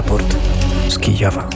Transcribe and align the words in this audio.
Raport 0.00 0.36
z 0.88 0.98
Kijowa. 0.98 1.48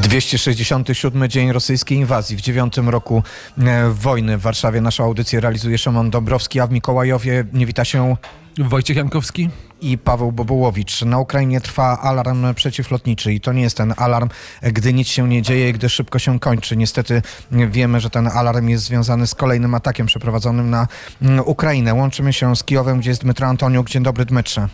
Dwieście 0.00 0.38
sześćdziesiąty 0.38 0.94
siódmy 0.94 1.28
dzień 1.28 1.52
rosyjskiej 1.52 1.98
inwazji 1.98 2.36
w 2.36 2.40
dziewiątym 2.40 2.88
roku 2.88 3.22
e, 3.58 3.90
wojny 3.90 4.38
w 4.38 4.40
Warszawie. 4.40 4.80
Naszą 4.80 5.04
audycję 5.04 5.40
realizuje 5.40 5.78
Szymon 5.78 6.10
Dąbrowski, 6.10 6.60
a 6.60 6.66
w 6.66 6.70
Mikołajowie 6.70 7.44
nie 7.52 7.66
wita 7.66 7.84
się 7.84 8.16
Wojciech 8.58 8.96
Jankowski 8.96 9.48
i 9.80 9.98
Paweł 9.98 10.32
Bobułowicz. 10.32 11.02
Na 11.02 11.18
Ukrainie 11.18 11.60
trwa 11.60 11.98
alarm 12.00 12.54
przeciwlotniczy 12.54 13.32
i 13.32 13.40
to 13.40 13.52
nie 13.52 13.62
jest 13.62 13.76
ten 13.76 13.94
alarm, 13.96 14.28
gdy 14.62 14.92
nic 14.92 15.08
się 15.08 15.28
nie 15.28 15.42
dzieje, 15.42 15.72
gdy 15.72 15.88
szybko 15.88 16.18
się 16.18 16.40
kończy. 16.40 16.76
Niestety 16.76 17.22
wiemy, 17.50 18.00
że 18.00 18.10
ten 18.10 18.26
alarm 18.26 18.68
jest 18.68 18.84
związany 18.84 19.26
z 19.26 19.34
kolejnym 19.34 19.74
atakiem 19.74 20.06
przeprowadzonym 20.06 20.70
na 20.70 20.88
mm, 21.22 21.40
Ukrainę. 21.46 21.94
Łączymy 21.94 22.32
się 22.32 22.56
z 22.56 22.64
Kijowem, 22.64 23.00
gdzie 23.00 23.10
jest 23.10 23.22
Dmytro 23.22 23.46
Antoniuk. 23.46 23.90
Dzień 23.90 24.02
dobry 24.02 24.24
Dmytrze. 24.24 24.68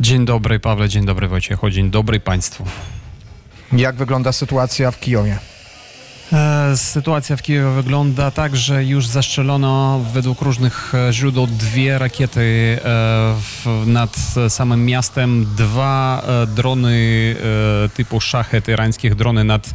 Dzień 0.00 0.24
dobry 0.24 0.60
Pawle, 0.60 0.88
dzień 0.88 1.06
dobry 1.06 1.28
Wojciechu, 1.28 1.70
dzień 1.70 1.90
dobry 1.90 2.20
Państwu. 2.20 2.64
Jak 3.72 3.96
wygląda 3.96 4.32
sytuacja 4.32 4.90
w 4.90 5.00
Kijowie? 5.00 5.38
E, 6.32 6.76
sytuacja 6.76 7.36
w 7.36 7.42
Kijowie 7.42 7.82
wygląda 7.82 8.30
tak, 8.30 8.56
że 8.56 8.84
już 8.84 9.06
zastrzelono 9.06 10.00
według 10.12 10.40
różnych 10.40 10.94
e, 10.94 11.12
źródeł 11.12 11.46
dwie 11.46 11.98
rakiety 11.98 12.78
e, 12.84 13.36
nad 13.86 14.16
samym 14.48 14.86
miastem, 14.86 15.46
dwa 15.56 16.22
drony 16.56 17.36
typu 17.94 18.20
szachet 18.20 18.68
irańskich, 18.68 19.14
drony 19.14 19.44
nad 19.44 19.70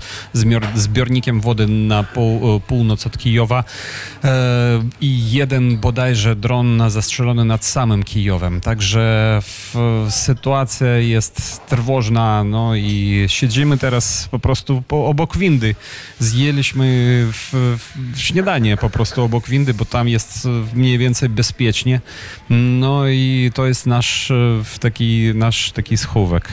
zbiornikiem 0.75 1.41
wody 1.41 1.67
na 1.67 2.03
pół, 2.03 2.59
północ 2.59 3.07
od 3.07 3.17
Kijowa. 3.17 3.63
I 5.01 5.31
jeden 5.31 5.77
bodajże 5.77 6.35
dron 6.35 6.83
zastrzelony 6.87 7.45
nad 7.45 7.65
samym 7.65 8.03
Kijowem. 8.03 8.61
Także 8.61 9.39
sytuacja 10.09 10.97
jest 10.97 11.67
trwożna 11.67 12.43
no 12.43 12.75
i 12.75 13.25
siedzimy 13.27 13.77
teraz 13.77 14.27
po 14.31 14.39
prostu 14.39 14.83
obok 14.89 15.37
windy. 15.37 15.75
Z 16.19 16.33
jedliśmy 16.43 16.85
w, 17.31 17.77
w 18.13 18.19
śniadanie 18.19 18.77
po 18.77 18.89
prostu 18.89 19.23
obok 19.23 19.47
windy, 19.49 19.73
bo 19.73 19.85
tam 19.85 20.07
jest 20.07 20.47
mniej 20.73 20.97
więcej 20.97 21.29
bezpiecznie. 21.29 22.01
No 22.49 23.07
i 23.07 23.51
to 23.53 23.65
jest 23.65 23.85
nasz 23.85 24.31
taki, 24.79 25.31
nasz 25.35 25.71
taki 25.71 25.97
schówek. 25.97 26.49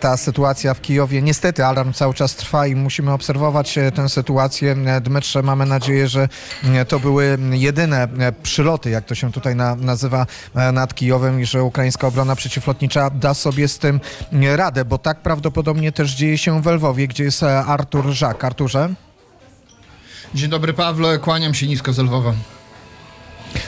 Ta 0.00 0.16
sytuacja 0.16 0.74
w 0.74 0.80
Kijowie, 0.80 1.22
niestety 1.22 1.64
alarm 1.64 1.92
cały 1.92 2.14
czas 2.14 2.36
trwa 2.36 2.66
i 2.66 2.74
musimy 2.74 3.12
obserwować 3.12 3.78
e, 3.78 3.92
tę 3.92 4.08
sytuację. 4.08 4.76
E, 4.86 5.00
Dmytrze, 5.00 5.42
mamy 5.42 5.66
nadzieję, 5.66 6.08
że 6.08 6.28
e, 6.64 6.84
to 6.84 7.00
były 7.00 7.38
jedyne 7.50 8.08
przyloty, 8.42 8.90
jak 8.90 9.04
to 9.04 9.14
się 9.14 9.32
tutaj 9.32 9.56
na, 9.56 9.74
nazywa, 9.74 10.26
nad 10.72 10.94
Kijowem 10.94 11.40
i 11.40 11.46
że 11.46 11.62
ukraińska 11.62 12.06
obrona 12.06 12.36
przeciwlotnicza 12.36 13.10
da 13.10 13.34
sobie 13.34 13.68
z 13.68 13.78
tym 13.78 14.00
radę, 14.56 14.84
bo 14.84 14.98
tak 14.98 15.20
prawdopodobnie 15.20 15.92
też 15.92 16.14
dzieje 16.14 16.38
się 16.38 16.62
w 16.62 16.66
Lwowie, 16.66 17.08
gdzie 17.08 17.24
jest 17.24 17.42
Artur 17.42 18.06
Żak. 18.10 18.44
Arturze? 18.44 18.94
Dzień 20.34 20.50
dobry 20.50 20.72
Pawle, 20.72 21.18
kłaniam 21.18 21.54
się 21.54 21.66
nisko 21.66 21.92
z 21.92 21.98
Lwowa. 21.98 22.32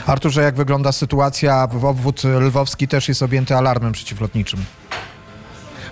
Arturze, 0.07 0.41
jak 0.41 0.55
wygląda 0.55 0.91
sytuacja? 0.91 1.67
Obwód 1.81 2.23
lwowski 2.23 2.87
też 2.87 3.07
jest 3.07 3.23
objęty 3.23 3.55
alarmem 3.55 3.91
przeciwlotniczym. 3.91 4.65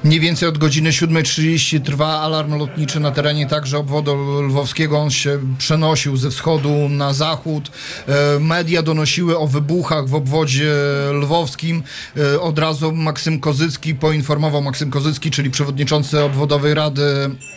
Mniej 0.03 0.20
więcej 0.20 0.50
od 0.50 0.58
godziny 0.58 0.90
7.30 0.90 1.81
trwa 1.81 2.22
alarm 2.22 2.58
lotniczy 2.59 3.00
na 3.00 3.12
terenie 3.12 3.48
także 3.48 3.78
obwodu 3.78 4.42
lwowskiego. 4.42 5.00
On 5.00 5.12
się 5.12 5.40
przenosił 5.58 6.17
ze 6.17 6.30
wschodu 6.30 6.90
na 6.90 7.14
zachód. 7.14 7.72
E, 8.08 8.40
media 8.40 8.81
donosiły 8.81 9.38
o 9.38 9.48
wybuchach 9.48 10.08
w 10.08 10.16
obwodzie 10.16 10.73
lwowskim. 11.14 11.84
E, 12.18 12.42
od 12.42 12.59
razu 12.59 12.92
Maksym 12.92 13.40
Kozycki 13.40 13.95
poinformował, 13.95 14.62
Maksym 14.62 14.92
Kozycki, 14.92 15.31
czyli 15.31 15.50
przewodniczący 15.52 16.24
obwodowej 16.24 16.74
rady, 16.74 17.03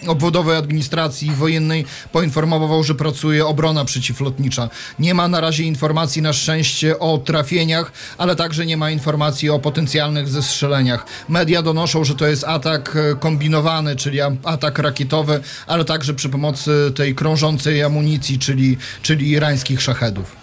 obwodowej 0.06 0.56
administracji 0.56 1.30
wojennej, 1.30 1.84
poinformował, 2.12 2.84
że 2.84 2.94
pracuje 2.94 3.46
obrona 3.46 3.84
przeciwlotnicza. 3.84 4.68
Nie 4.98 5.14
ma 5.14 5.28
na 5.28 5.40
razie 5.40 5.64
informacji 5.64 6.22
na 6.22 6.32
szczęście 6.32 6.98
o 6.98 7.18
trafieniach, 7.18 7.92
ale 8.18 8.36
także 8.36 8.66
nie 8.66 8.76
ma 8.76 8.90
informacji 8.90 9.50
o 9.50 9.58
potencjalnych 9.58 10.28
zestrzeleniach. 10.28 11.06
Media 11.28 11.62
donoszą, 11.62 12.04
że 12.04 12.14
to 12.14 12.29
jest 12.30 12.44
atak 12.44 12.96
e, 12.96 13.16
kombinowany, 13.16 13.96
czyli 13.96 14.20
atak 14.44 14.78
rakietowy, 14.78 15.40
ale 15.66 15.84
także 15.84 16.14
przy 16.14 16.28
pomocy 16.28 16.92
tej 16.94 17.14
krążącej 17.14 17.82
amunicji, 17.82 18.38
czyli, 18.38 18.76
czyli 19.02 19.30
irańskich 19.30 19.82
szachedów. 19.82 20.39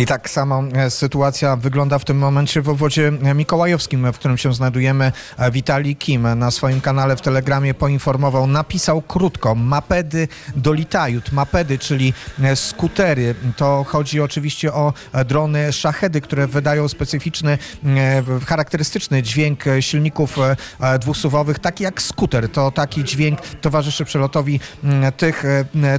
I 0.00 0.06
tak 0.06 0.30
samo 0.30 0.64
e, 0.74 0.90
sytuacja 0.90 1.56
wygląda 1.56 1.98
w 1.98 2.04
tym 2.04 2.18
momencie 2.18 2.62
w 2.62 2.68
obwodzie 2.68 3.12
mikołajowskim, 3.34 4.12
w 4.12 4.18
którym 4.18 4.38
się 4.38 4.54
znajdujemy. 4.54 5.12
E, 5.38 5.50
Witali 5.50 5.96
Kim 5.96 6.38
na 6.38 6.50
swoim 6.50 6.80
kanale 6.80 7.16
w 7.16 7.20
Telegramie 7.20 7.74
poinformował, 7.74 8.46
napisał 8.46 9.02
krótko, 9.02 9.54
mapedy 9.54 10.28
dolitajut, 10.56 11.32
mapedy, 11.32 11.78
czyli 11.78 12.14
e, 12.42 12.56
skutery. 12.56 13.34
To 13.56 13.84
chodzi 13.88 14.20
oczywiście 14.20 14.72
o 14.72 14.92
drony 15.24 15.72
szachedy, 15.72 16.20
które 16.20 16.46
wydają 16.46 16.88
specyficzny, 16.88 17.58
charakterystyczny 18.46 19.22
dźwięk 19.22 19.64
silników 19.80 20.38
dwusuwowych, 21.00 21.58
taki 21.58 21.84
jak 21.84 22.02
skuter. 22.02 22.48
To 22.48 22.70
taki 22.70 23.04
dźwięk 23.04 23.40
towarzyszy 23.40 24.04
przelotowi 24.04 24.60
tych, 25.16 25.44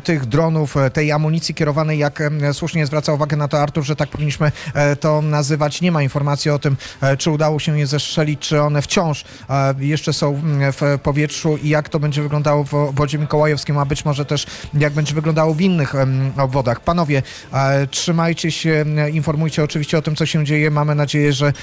tych 0.04 0.26
dronów, 0.26 0.76
tej 0.94 1.12
amunicji 1.12 1.56
kierowanej, 1.56 2.00
jak 2.00 2.24
słusznie 2.54 2.86
zwraca 2.86 3.14
uwagę 3.14 3.38
na 3.38 3.48
to 3.48 3.62
Artur 3.62 3.83
że 3.84 3.96
tak 3.96 4.10
powinniśmy 4.10 4.52
e, 4.74 4.96
to 4.96 5.22
nazywać. 5.22 5.82
Nie 5.82 5.92
ma 5.92 6.04
informacji 6.04 6.52
o 6.52 6.60
tym, 6.60 6.78
e, 7.02 7.18
czy 7.18 7.32
udało 7.32 7.60
się 7.60 7.80
je 7.80 7.88
zestrzelić, 7.88 8.40
czy 8.40 8.62
one 8.62 8.82
wciąż 8.82 9.26
e, 9.50 9.74
jeszcze 9.80 10.14
są 10.14 10.42
w 10.72 11.00
powietrzu 11.04 11.58
i 11.58 11.70
jak 11.70 11.90
to 11.90 12.00
będzie 12.00 12.22
wyglądało 12.22 12.64
w 12.64 12.74
obwodzie 12.74 13.18
mikołajowskim, 13.18 13.78
a 13.78 13.86
być 13.86 14.06
może 14.06 14.26
też 14.26 14.46
jak 14.74 14.94
będzie 14.94 15.14
wyglądało 15.14 15.54
w 15.54 15.62
innych 15.62 15.94
obwodach. 16.38 16.80
Panowie, 16.80 17.22
trzymajcie 17.92 18.52
się, 18.52 18.86
informujcie 19.12 19.64
oczywiście 19.64 19.98
o 19.98 20.02
tym, 20.02 20.16
co 20.16 20.26
się 20.26 20.46
dzieje. 20.46 20.72
Mamy 20.72 20.96
nadzieję, 20.96 21.34
że 21.34 21.54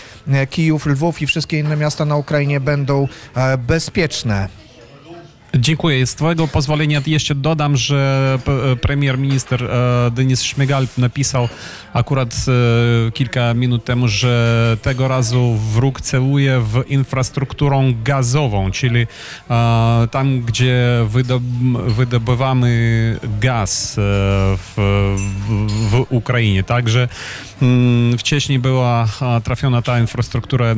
Kijów, 0.50 0.86
Lwów 0.86 1.22
i 1.22 1.26
wszystkie 1.26 1.58
inne 1.58 1.76
miasta 1.76 2.04
na 2.04 2.16
Ukrainie 2.16 2.60
będą 2.60 3.08
bezpieczne. 3.58 4.48
Dziękuję. 5.54 6.06
Z 6.06 6.14
Twojego 6.14 6.48
pozwolenia 6.48 7.00
jeszcze 7.06 7.34
dodam, 7.34 7.76
że 7.76 8.38
premier 8.80 9.18
minister 9.18 9.64
e, 9.64 10.10
Denis 10.10 10.42
Szmygal 10.42 10.86
napisał 10.98 11.48
akurat 11.92 12.34
e, 13.08 13.10
kilka 13.10 13.54
minut 13.54 13.84
temu, 13.84 14.08
że 14.08 14.76
tego 14.82 15.08
razu 15.08 15.58
wróg 15.72 16.00
celuje 16.00 16.60
w 16.60 16.84
infrastrukturę 16.88 17.92
gazową, 18.04 18.70
czyli 18.70 19.06
e, 19.50 20.08
tam, 20.10 20.40
gdzie 20.40 21.06
wydobywamy 21.86 22.70
gaz 23.40 23.94
w, 23.96 24.74
w 25.90 26.06
Ukrainie. 26.08 26.62
Także 26.62 27.08
mm, 27.62 28.18
wcześniej 28.18 28.58
była 28.58 29.08
trafiona 29.44 29.82
ta 29.82 30.00
infrastruktura 30.00 30.74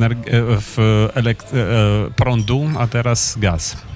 prądu, 2.16 2.70
a 2.78 2.86
teraz 2.86 3.36
gaz 3.38 3.91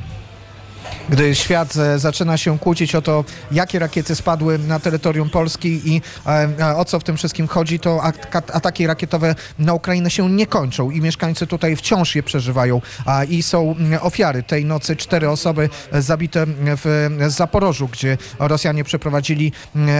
gdy 1.09 1.34
świat 1.34 1.77
e, 1.77 1.99
zaczyna 1.99 2.37
się 2.37 2.59
kłócić 2.59 2.94
o 2.94 3.03
to, 3.03 3.25
jakie 3.53 3.78
rakiety 3.78 4.15
spadły 4.15 4.59
na 4.59 4.81
terytorium 4.81 5.31
Polski 5.31 5.81
i 5.94 6.03
e, 6.27 6.77
o 6.77 6.84
co 6.84 7.00
w 7.00 7.05
tym 7.05 7.17
wszystkim 7.17 7.49
chodzi, 7.49 7.78
to 7.78 8.03
ataki 8.33 8.87
rakietowe 8.87 9.34
na 9.59 9.75
Ukrainę 9.75 10.11
się 10.11 10.31
nie 10.31 10.47
kończą 10.47 10.91
i 10.91 11.00
mieszkańcy 11.00 11.47
tutaj 11.47 11.77
wciąż 11.77 12.15
je 12.15 12.22
przeżywają 12.22 12.81
i 13.28 13.43
są 13.43 13.75
ofiary. 14.00 14.43
Tej 14.43 14.65
nocy 14.65 14.97
cztery 14.97 15.31
osoby 15.31 15.69
zabite 15.93 16.47
w 16.84 17.16
Zaporożu, 17.28 17.89
gdzie 17.89 18.19
Rosjanie 18.39 18.84
przeprowadzili 18.84 19.53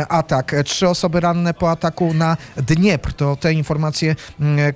atak. 0.09 0.55
Trzy 0.65 0.89
osoby 0.89 1.21
ranne 1.21 1.55
po 1.55 1.71
ataku 1.71 2.15
na 2.15 2.37
Dniepr. 2.57 3.13
To 3.13 3.37
te 3.37 3.53
informacje, 3.53 4.17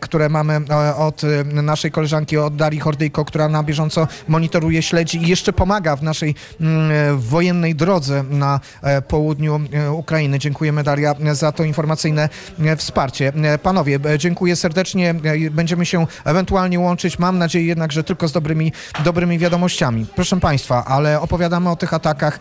które 0.01 0.29
mamy 0.29 0.61
e, 0.71 0.97
od 0.97 1.23
naszej 1.45 1.91
koleżanki, 1.91 2.39
od 2.39 2.57
Darii 2.57 2.81
Hordyjko, 2.81 3.25
która 3.25 3.49
na 3.49 3.63
bieżąco 3.63 4.09
monitoruje, 4.29 4.83
śledzi 4.83 5.23
i 5.23 5.29
jeszcze 5.29 5.53
pomaga 5.53 5.97
w 5.97 6.03
naszej 6.03 6.20
naszej 6.21 6.35
mm, 6.61 6.91
e, 6.91 7.17
wojennej 7.17 7.75
drodze 7.75 8.25
na 8.31 8.61
e, 8.83 9.03
południu 9.03 9.61
e, 9.73 9.93
Ukrainy. 9.93 10.39
Dziękujemy 10.39 10.83
Daria 10.83 11.15
za 11.33 11.53
to 11.53 11.65
informacyjne 11.65 12.29
wsparcie. 12.77 13.33
Panowie, 13.63 13.99
dziękuję 14.19 14.57
serdecznie. 14.57 15.15
Będziemy 15.51 15.87
się 15.87 16.07
ewentualnie 16.25 16.81
łączyć. 16.81 17.19
Mam 17.19 17.39
nadzieję 17.39 17.67
jednak, 17.67 17.93
że 17.93 18.05
tylko 18.05 18.29
z 18.29 18.33
dobrymi, 18.33 18.73
dobrymi 19.05 19.39
wiadomościami. 19.39 20.07
Proszę 20.15 20.41
Państwa, 20.41 20.85
ale 20.85 21.21
opowiadamy 21.21 21.71
o 21.71 21.77
tych 21.77 21.95
atakach, 21.95 22.39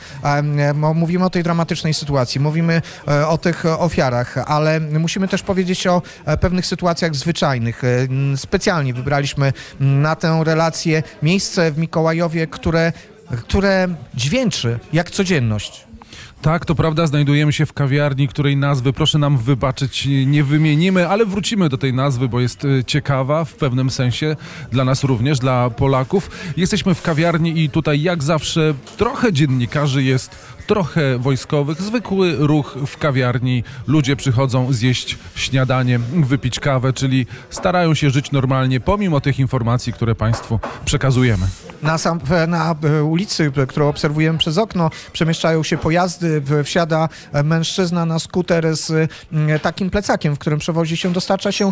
mówimy 0.96 1.26
o 1.26 1.30
tej 1.30 1.44
dramatycznej 1.44 1.94
sytuacji, 1.94 2.42
mówimy 2.42 2.82
o 3.28 3.38
tych 3.38 3.66
ofiarach, 3.66 4.38
ale 4.38 4.80
musimy 4.80 5.28
też 5.28 5.44
powiedzieć 5.44 5.88
o 5.88 6.02
pewnych 6.42 6.66
sytuacjach 6.66 7.16
zwyczajnych. 7.16 7.82
Specjalnie 8.36 8.94
wybraliśmy 8.94 9.54
na 9.80 10.16
tę 10.16 10.42
relację 10.44 11.04
miejsce 11.24 11.72
w 11.72 11.78
Mikołajowie, 11.78 12.48
które 12.48 12.92
które 13.38 13.88
dźwięczy 14.14 14.80
jak 14.94 15.12
codzienność. 15.12 15.90
Tak, 16.42 16.66
to 16.66 16.76
prawda, 16.76 17.08
znajdujemy 17.08 17.54
się 17.54 17.66
w 17.66 17.74
kawiarni, 17.74 18.28
której 18.28 18.58
nazwy, 18.58 18.94
proszę 18.94 19.18
nam 19.18 19.38
wybaczyć, 19.38 20.08
nie 20.26 20.44
wymienimy, 20.44 21.08
ale 21.08 21.26
wrócimy 21.26 21.70
do 21.70 21.78
tej 21.78 21.94
nazwy, 21.94 22.30
bo 22.30 22.40
jest 22.40 22.66
e, 22.66 22.84
ciekawa 22.84 23.46
w 23.46 23.54
pewnym 23.54 23.90
sensie, 23.90 24.36
dla 24.72 24.86
nas 24.86 25.04
również, 25.04 25.40
dla 25.40 25.70
Polaków. 25.70 26.30
Jesteśmy 26.58 26.96
w 26.96 27.02
kawiarni 27.02 27.64
i 27.64 27.70
tutaj 27.70 28.02
jak 28.02 28.24
zawsze 28.24 28.74
trochę 28.98 29.34
dziennikarzy 29.34 30.04
jest, 30.04 30.36
trochę 30.70 31.18
wojskowych, 31.18 31.82
zwykły 31.82 32.36
ruch 32.40 32.78
w 32.88 32.98
kawiarni. 32.98 33.64
Ludzie 33.88 34.16
przychodzą 34.16 34.74
zjeść 34.74 35.18
śniadanie, 35.36 36.00
wypić 36.00 36.60
kawę, 36.60 36.94
czyli 36.94 37.26
starają 37.50 37.94
się 37.94 38.10
żyć 38.10 38.32
normalnie, 38.32 38.80
pomimo 38.80 39.22
tych 39.22 39.40
informacji, 39.40 39.94
które 39.94 40.16
Państwu 40.16 40.60
przekazujemy. 40.86 41.48
Na, 41.84 41.98
sam, 41.98 42.20
na 42.48 42.76
e, 42.84 43.04
ulicy, 43.04 43.52
którą 43.68 43.88
obserwujemy 43.88 44.38
przez 44.38 44.58
okno, 44.58 44.90
przemieszczają 45.14 45.64
się 45.64 45.78
pojazdy, 45.78 46.42
wsiada 46.64 47.10
e, 47.34 47.44
mężczyzna 47.44 48.06
na 48.06 48.20
skuter 48.20 48.76
z 48.78 49.12
takim 49.62 49.90
plecakiem, 49.90 50.36
w 50.36 50.40
którym 50.40 50.60
przewozi 50.60 50.98
się, 50.98 51.14
dostarcza 51.14 51.52
się 51.52 51.72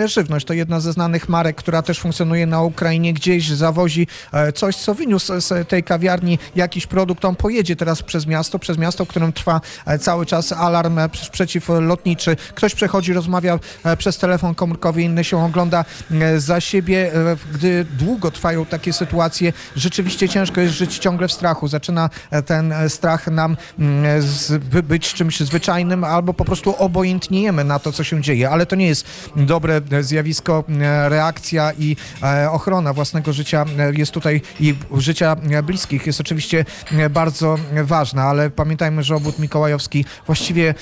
e, 0.00 0.08
żywność. 0.08 0.46
To 0.46 0.52
jedna 0.52 0.80
ze 0.80 0.92
znanych 0.92 1.28
marek, 1.28 1.56
która 1.56 1.82
też 1.82 2.00
funkcjonuje 2.00 2.46
na 2.46 2.62
Ukrainie, 2.62 3.12
gdzieś 3.12 3.48
zawozi 3.48 4.06
coś, 4.54 4.76
co 4.76 4.94
wyniósł 4.94 5.40
z 5.40 5.68
tej 5.68 5.84
kawiarni, 5.84 6.38
jakiś 6.56 6.86
produkt, 6.86 7.24
on 7.24 7.36
pojedzie 7.36 7.76
teraz 7.76 8.02
przez 8.02 8.26
miasto, 8.30 8.58
przez 8.58 8.78
miasto, 8.78 9.04
w 9.04 9.08
którym 9.08 9.32
trwa 9.32 9.60
cały 10.00 10.26
czas 10.26 10.52
alarm 10.52 10.98
przeciwlotniczy. 11.32 12.36
Ktoś 12.54 12.74
przechodzi, 12.74 13.12
rozmawia 13.12 13.58
przez 13.98 14.18
telefon 14.18 14.54
komórkowy, 14.54 15.02
inny 15.02 15.24
się 15.24 15.44
ogląda 15.44 15.84
za 16.36 16.60
siebie. 16.60 17.12
Gdy 17.52 17.84
długo 17.84 18.30
trwają 18.30 18.66
takie 18.66 18.92
sytuacje, 18.92 19.52
rzeczywiście 19.76 20.28
ciężko 20.28 20.60
jest 20.60 20.74
żyć 20.74 20.98
ciągle 20.98 21.28
w 21.28 21.32
strachu. 21.32 21.68
Zaczyna 21.68 22.10
e, 22.30 22.42
ten 22.42 22.72
e, 22.72 22.88
strach 22.88 23.26
nam 23.26 23.56
mm, 23.78 24.22
być 24.82 25.14
czymś 25.14 25.40
zwyczajnym 25.40 26.04
albo 26.04 26.34
po 26.34 26.44
prostu 26.44 26.76
obojętniejemy 26.76 27.64
na 27.64 27.78
to, 27.78 27.92
co 27.92 28.04
się 28.04 28.22
dzieje. 28.22 28.50
Ale 28.50 28.66
to 28.66 28.76
nie 28.76 28.86
jest 28.86 29.06
dobre 29.36 29.80
e, 29.90 30.02
zjawisko. 30.02 30.64
Reakcja 31.08 31.72
i 31.78 31.96
ochrona 32.50 32.92
własnego 32.92 33.32
życia 33.32 33.64
jest 33.92 34.12
tutaj 34.12 34.42
i 34.60 34.74
życia 34.96 35.36
bliskich 35.62 36.06
jest 36.06 36.20
oczywiście 36.20 36.64
bardzo 37.10 37.56
ważna, 37.84 38.19
ale 38.22 38.50
pamiętajmy, 38.50 39.02
że 39.02 39.16
obód 39.16 39.38
mikołajowski 39.38 40.04
właściwie 40.26 40.74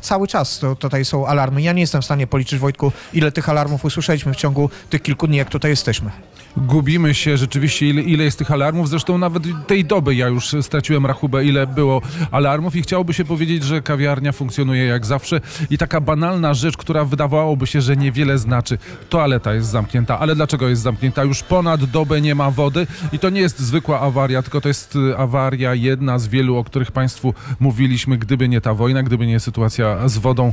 cały 0.00 0.28
czas 0.28 0.58
to, 0.58 0.76
tutaj 0.76 1.04
są 1.04 1.26
alarmy. 1.26 1.62
Ja 1.62 1.72
nie 1.72 1.80
jestem 1.80 2.02
w 2.02 2.04
stanie 2.04 2.26
policzyć, 2.26 2.58
Wojtku, 2.58 2.92
ile 3.12 3.32
tych 3.32 3.48
alarmów 3.48 3.84
usłyszeliśmy 3.84 4.34
w 4.34 4.36
ciągu 4.36 4.70
tych 4.90 5.02
kilku 5.02 5.26
dni, 5.26 5.36
jak 5.36 5.48
tutaj 5.48 5.70
jesteśmy 5.70 6.10
gubimy 6.56 7.14
się 7.14 7.36
rzeczywiście, 7.36 7.88
ile, 7.88 8.02
ile 8.02 8.24
jest 8.24 8.38
tych 8.38 8.50
alarmów. 8.50 8.88
Zresztą 8.88 9.18
nawet 9.18 9.42
tej 9.66 9.84
doby 9.84 10.14
ja 10.14 10.28
już 10.28 10.54
straciłem 10.60 11.06
rachubę, 11.06 11.44
ile 11.44 11.66
było 11.66 12.02
alarmów 12.30 12.76
i 12.76 12.82
chciałoby 12.82 13.14
się 13.14 13.24
powiedzieć, 13.24 13.64
że 13.64 13.82
kawiarnia 13.82 14.32
funkcjonuje 14.32 14.84
jak 14.84 15.06
zawsze 15.06 15.40
i 15.70 15.78
taka 15.78 16.00
banalna 16.00 16.54
rzecz, 16.54 16.76
która 16.76 17.04
wydawałoby 17.04 17.66
się, 17.66 17.80
że 17.80 17.96
niewiele 17.96 18.38
znaczy. 18.38 18.78
Toaleta 19.08 19.54
jest 19.54 19.68
zamknięta, 19.68 20.18
ale 20.18 20.34
dlaczego 20.34 20.68
jest 20.68 20.82
zamknięta? 20.82 21.24
Już 21.24 21.42
ponad 21.42 21.84
dobę 21.84 22.20
nie 22.20 22.34
ma 22.34 22.50
wody 22.50 22.86
i 23.12 23.18
to 23.18 23.30
nie 23.30 23.40
jest 23.40 23.58
zwykła 23.58 24.00
awaria, 24.00 24.42
tylko 24.42 24.60
to 24.60 24.68
jest 24.68 24.96
y, 24.96 25.18
awaria 25.18 25.74
jedna 25.74 26.18
z 26.18 26.28
wielu, 26.28 26.56
o 26.56 26.64
których 26.64 26.92
Państwu 26.92 27.34
mówiliśmy, 27.60 28.18
gdyby 28.18 28.48
nie 28.48 28.60
ta 28.60 28.74
wojna, 28.74 29.02
gdyby 29.02 29.26
nie 29.26 29.40
sytuacja 29.40 30.08
z 30.08 30.18
wodą 30.18 30.48
e, 30.48 30.52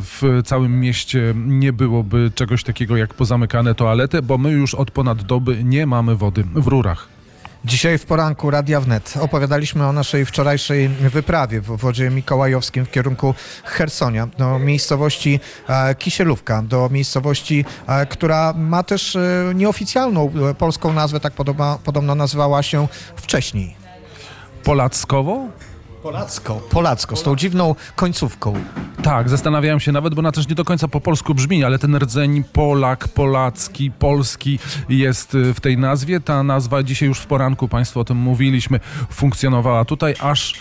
w 0.00 0.40
całym 0.44 0.80
mieście, 0.80 1.34
nie 1.36 1.72
byłoby 1.72 2.30
czegoś 2.34 2.64
takiego 2.64 2.96
jak 2.96 3.14
pozamykane 3.14 3.74
toalety, 3.74 4.22
bo 4.22 4.38
my 4.38 4.50
już 4.50 4.65
od 4.74 4.90
ponad 4.90 5.22
doby 5.22 5.64
nie 5.64 5.86
mamy 5.86 6.16
wody 6.16 6.44
w 6.54 6.66
rurach. 6.66 7.16
Dzisiaj 7.64 7.98
w 7.98 8.06
poranku 8.06 8.50
Radia 8.50 8.80
Wnet 8.80 9.14
opowiadaliśmy 9.20 9.86
o 9.86 9.92
naszej 9.92 10.26
wczorajszej 10.26 10.88
wyprawie 10.88 11.60
w 11.60 11.66
wodzie 11.66 12.10
mikołajowskim 12.10 12.84
w 12.84 12.90
kierunku 12.90 13.34
Hersonia, 13.64 14.26
do 14.26 14.58
miejscowości 14.58 15.40
e, 15.68 15.94
Kisielówka, 15.94 16.62
do 16.62 16.88
miejscowości, 16.88 17.64
e, 17.86 18.06
która 18.06 18.54
ma 18.56 18.82
też 18.82 19.16
e, 19.16 19.52
nieoficjalną 19.54 20.32
polską 20.58 20.92
nazwę, 20.92 21.20
tak 21.20 21.32
podobno, 21.32 21.78
podobno 21.84 22.14
nazywała 22.14 22.62
się 22.62 22.88
wcześniej. 23.16 23.76
Polackowo? 24.64 25.48
Polacko, 26.06 26.60
polacko, 26.70 27.16
z 27.16 27.22
tą 27.22 27.36
dziwną 27.36 27.74
końcówką. 27.96 28.54
Tak, 29.02 29.28
zastanawiałem 29.28 29.80
się 29.80 29.92
nawet, 29.92 30.14
bo 30.14 30.18
ona 30.18 30.32
też 30.32 30.48
nie 30.48 30.54
do 30.54 30.64
końca 30.64 30.88
po 30.88 31.00
polsku 31.00 31.34
brzmi, 31.34 31.64
ale 31.64 31.78
ten 31.78 31.96
rdzeń 31.96 32.44
Polak, 32.52 33.08
Polacki, 33.08 33.90
Polski 33.90 34.58
jest 34.88 35.34
y, 35.34 35.54
w 35.54 35.60
tej 35.60 35.78
nazwie. 35.78 36.20
Ta 36.20 36.42
nazwa 36.42 36.82
dzisiaj 36.82 37.08
już 37.08 37.18
w 37.18 37.26
poranku, 37.26 37.68
Państwo 37.68 38.00
o 38.00 38.04
tym 38.04 38.16
mówiliśmy, 38.16 38.80
funkcjonowała 39.10 39.84
tutaj, 39.84 40.14
aż 40.20 40.54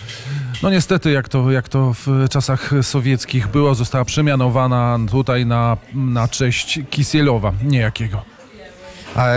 no 0.63 0.69
niestety, 0.69 1.11
jak 1.11 1.29
to, 1.29 1.51
jak 1.51 1.69
to 1.69 1.93
w 1.93 2.29
czasach 2.29 2.71
sowieckich 2.81 3.47
było, 3.47 3.75
została 3.75 4.05
przemianowana 4.05 4.99
tutaj 5.11 5.45
na, 5.45 5.77
na 5.93 6.27
cześć 6.27 6.79
Kisielowa, 6.89 7.53
niejakiego. 7.63 8.34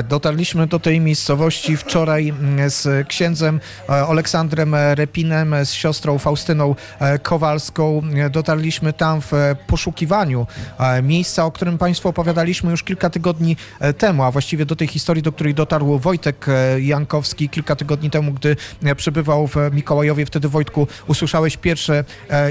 Dotarliśmy 0.08 0.66
do 0.66 0.78
tej 0.78 1.00
miejscowości 1.00 1.76
wczoraj 1.76 2.28
mm, 2.28 2.70
z 2.70 3.08
księdzem 3.08 3.60
e, 3.88 3.92
Aleksandrem 3.92 4.74
Repinem, 4.94 5.54
z 5.64 5.72
siostrą 5.72 6.18
Faustyną 6.18 6.74
e, 6.98 7.18
Kowalską. 7.18 8.02
Dotarliśmy 8.30 8.92
tam 8.92 9.20
w 9.20 9.32
poszukiwaniu 9.66 10.46
e, 10.78 11.02
miejsca, 11.02 11.44
o 11.44 11.50
którym 11.52 11.78
Państwu 11.78 12.08
opowiadaliśmy 12.08 12.70
już 12.70 12.82
kilka 12.82 13.10
tygodni 13.10 13.56
temu, 13.98 14.22
a 14.22 14.30
właściwie 14.30 14.66
do 14.66 14.76
tej 14.76 14.88
historii, 14.88 15.22
do 15.22 15.32
której 15.32 15.54
dotarł 15.54 15.98
Wojtek 15.98 16.46
Jankowski 16.78 17.48
kilka 17.48 17.76
tygodni 17.76 18.10
temu, 18.10 18.32
gdy 18.32 18.56
przebywał 18.96 19.46
w 19.46 19.56
Mikołajowie. 19.72 20.26
Wtedy, 20.26 20.48
Wojtku, 20.48 20.86
usłyszałeś 21.06 21.56
pierwsze 21.56 22.04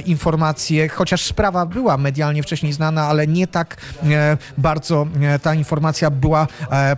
informacje, 0.05 0.89
chociaż 0.89 1.21
sprawa 1.21 1.65
była 1.65 1.97
medialnie 1.97 2.43
wcześniej 2.43 2.73
znana, 2.73 3.07
ale 3.07 3.27
nie 3.27 3.47
tak 3.47 3.77
bardzo 4.57 5.07
ta 5.41 5.53
informacja 5.53 6.09
była 6.11 6.47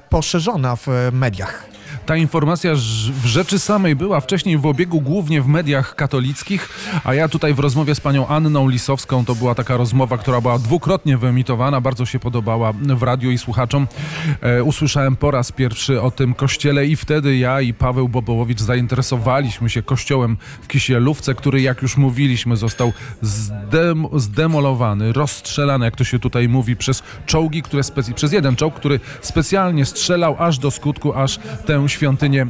po 0.09 0.18
poszerzona 0.19 0.75
w 0.75 0.87
mediach. 1.11 1.78
Ta 2.09 2.17
informacja 2.17 2.75
w 3.21 3.25
rzeczy 3.25 3.59
samej 3.59 3.95
była 3.95 4.19
wcześniej 4.19 4.57
w 4.57 4.65
obiegu 4.65 5.01
głównie 5.01 5.41
w 5.41 5.47
mediach 5.47 5.95
katolickich, 5.95 6.69
a 7.03 7.13
ja 7.13 7.27
tutaj 7.27 7.53
w 7.53 7.59
rozmowie 7.59 7.95
z 7.95 7.99
panią 7.99 8.27
Anną 8.27 8.69
Lisowską, 8.69 9.25
to 9.25 9.35
była 9.35 9.55
taka 9.55 9.77
rozmowa, 9.77 10.17
która 10.17 10.41
była 10.41 10.59
dwukrotnie 10.59 11.17
wyemitowana, 11.17 11.81
bardzo 11.81 12.05
się 12.05 12.19
podobała 12.19 12.73
w 12.73 13.03
radiu 13.03 13.31
i 13.31 13.37
słuchaczom. 13.37 13.87
E, 14.41 14.63
usłyszałem 14.63 15.15
po 15.15 15.31
raz 15.31 15.51
pierwszy 15.51 16.01
o 16.01 16.11
tym 16.11 16.33
kościele 16.33 16.85
i 16.87 16.95
wtedy 16.95 17.37
ja 17.37 17.61
i 17.61 17.73
Paweł 17.73 18.09
Bobołowicz 18.09 18.61
zainteresowaliśmy 18.61 19.69
się 19.69 19.83
kościołem 19.83 20.37
w 20.61 20.67
Kisielówce, 20.67 21.35
który 21.35 21.61
jak 21.61 21.81
już 21.81 21.97
mówiliśmy 21.97 22.57
został 22.57 22.93
zdem 23.21 24.05
zdemolowany, 24.13 25.13
rozstrzelany, 25.13 25.85
jak 25.85 25.95
to 25.95 26.03
się 26.03 26.19
tutaj 26.19 26.49
mówi, 26.49 26.75
przez 26.75 27.03
czołgi, 27.25 27.61
które 27.61 27.83
przez 28.15 28.31
jeden 28.31 28.55
czołg, 28.55 28.75
który 28.75 28.99
specjalnie 29.21 29.85
strzelał 29.85 30.35
aż 30.39 30.59
do 30.59 30.71
skutku, 30.71 31.13
aż 31.13 31.39
tę 31.65 31.89
świątynię 31.99 32.41
e, 32.41 32.47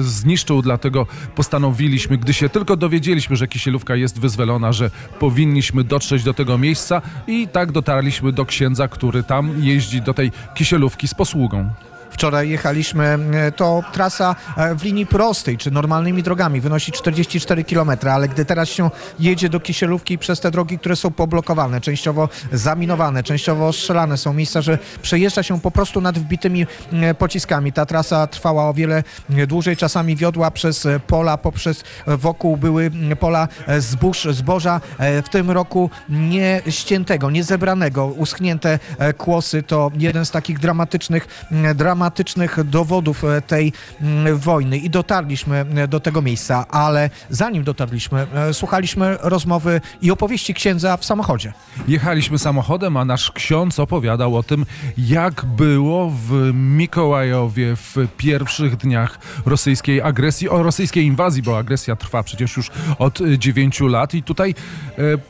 zniszczył, 0.00 0.62
dlatego 0.62 1.06
postanowiliśmy, 1.34 2.18
gdy 2.18 2.34
się 2.34 2.48
tylko 2.48 2.76
dowiedzieliśmy, 2.76 3.36
że 3.36 3.48
Kisielówka 3.48 3.96
jest 3.96 4.20
wyzwolona, 4.20 4.72
że 4.72 4.90
powinniśmy 5.18 5.84
dotrzeć 5.84 6.24
do 6.24 6.34
tego 6.34 6.58
miejsca 6.58 7.02
i 7.26 7.48
tak 7.48 7.72
dotarliśmy 7.72 8.32
do 8.32 8.46
księdza, 8.46 8.88
który 8.88 9.22
tam 9.22 9.64
jeździ 9.64 10.02
do 10.02 10.14
tej 10.14 10.32
Kisielówki 10.54 11.08
z 11.08 11.14
posługą. 11.14 11.70
Wczoraj 12.12 12.48
jechaliśmy, 12.48 13.18
e, 13.32 13.52
to 13.52 13.82
trasa 13.92 14.36
e, 14.56 14.74
w 14.74 14.84
linii 14.84 15.06
prostej, 15.06 15.58
czy 15.58 15.70
normalnymi 15.70 16.22
drogami, 16.22 16.60
wynosi 16.60 16.92
44 16.92 17.64
km, 17.64 17.90
ale 18.10 18.28
gdy 18.28 18.44
teraz 18.44 18.68
się 18.68 18.90
jedzie 19.18 19.48
do 19.48 19.60
Kisielówki 19.60 20.18
przez 20.18 20.40
te 20.40 20.50
drogi, 20.50 20.78
które 20.78 20.96
są 20.96 21.10
poblokowane, 21.10 21.80
częściowo 21.80 22.28
zaminowane, 22.52 23.22
częściowo 23.22 23.68
ostrzelane, 23.68 24.16
są 24.16 24.32
miejsca, 24.32 24.62
że 24.62 24.78
przejeżdża 25.02 25.42
się 25.42 25.60
po 25.60 25.70
prostu 25.70 26.00
nad 26.00 26.18
wbitymi 26.18 26.66
e, 26.92 27.14
pociskami. 27.14 27.72
Ta 27.72 27.86
trasa 27.86 28.26
trwała 28.26 28.68
o 28.68 28.74
wiele 28.74 29.02
dłużej, 29.48 29.76
czasami 29.76 30.16
wiodła 30.16 30.50
przez 30.50 30.88
pola, 31.06 31.38
poprzez 31.38 31.84
wokół 32.06 32.56
były 32.56 32.90
pola 33.20 33.48
zbóż, 33.78 34.28
zboża. 34.30 34.80
W 35.24 35.28
tym 35.28 35.50
roku 35.50 35.90
nie 36.08 36.62
ściętego, 36.68 37.30
nie 37.30 37.44
zebranego, 37.44 38.06
uschnięte 38.06 38.78
kłosy 39.18 39.62
to 39.62 39.90
jeden 39.98 40.26
z 40.26 40.30
takich 40.30 40.58
dramatycznych, 40.58 41.46
dramatycznych 41.74 42.01
dramatycznych 42.02 42.64
dowodów 42.64 43.24
e, 43.24 43.42
tej 43.42 43.72
mm, 44.00 44.38
wojny 44.38 44.78
i 44.78 44.90
dotarliśmy 44.90 45.64
e, 45.74 45.88
do 45.88 46.00
tego 46.00 46.22
miejsca, 46.22 46.66
ale 46.68 47.10
zanim 47.30 47.64
dotarliśmy, 47.64 48.26
e, 48.34 48.54
słuchaliśmy 48.54 49.16
rozmowy 49.20 49.80
i 50.00 50.10
opowieści 50.10 50.54
księdza 50.54 50.96
w 50.96 51.04
samochodzie. 51.04 51.52
Jechaliśmy 51.88 52.38
samochodem, 52.38 52.96
a 52.96 53.04
nasz 53.04 53.30
ksiądz 53.30 53.78
opowiadał 53.78 54.36
o 54.36 54.42
tym, 54.42 54.66
jak 54.98 55.44
było 55.44 56.10
w 56.10 56.50
Mikołajowie 56.54 57.76
w 57.76 57.96
pierwszych 58.16 58.76
dniach 58.76 59.18
rosyjskiej 59.46 60.02
agresji, 60.02 60.48
o 60.48 60.62
rosyjskiej 60.62 61.04
inwazji, 61.04 61.42
bo 61.42 61.58
agresja 61.58 61.96
trwa 61.96 62.22
przecież 62.22 62.56
już 62.56 62.70
od 62.98 63.18
dziewięciu 63.38 63.86
lat 63.86 64.14
i 64.14 64.22
tutaj 64.22 64.54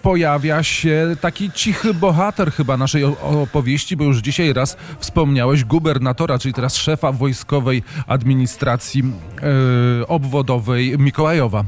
pojawia 0.03 0.63
się 0.63 1.17
taki 1.21 1.51
cichy 1.51 1.95
bohater 1.95 2.53
chyba 2.53 2.77
naszej 2.77 3.05
opowieści, 3.05 3.97
bo 3.97 4.05
już 4.05 4.19
dzisiaj 4.19 4.53
raz 4.53 4.77
wspomniałeś 4.99 5.65
gubernatora, 5.65 6.39
czyli 6.39 6.55
teraz 6.63 6.77
szefa 6.77 7.13
wojskowej 7.13 7.83
administracji 8.07 9.03
yy, 9.99 10.07
obwodowej 10.07 10.99
Mikołajowa. 10.99 11.65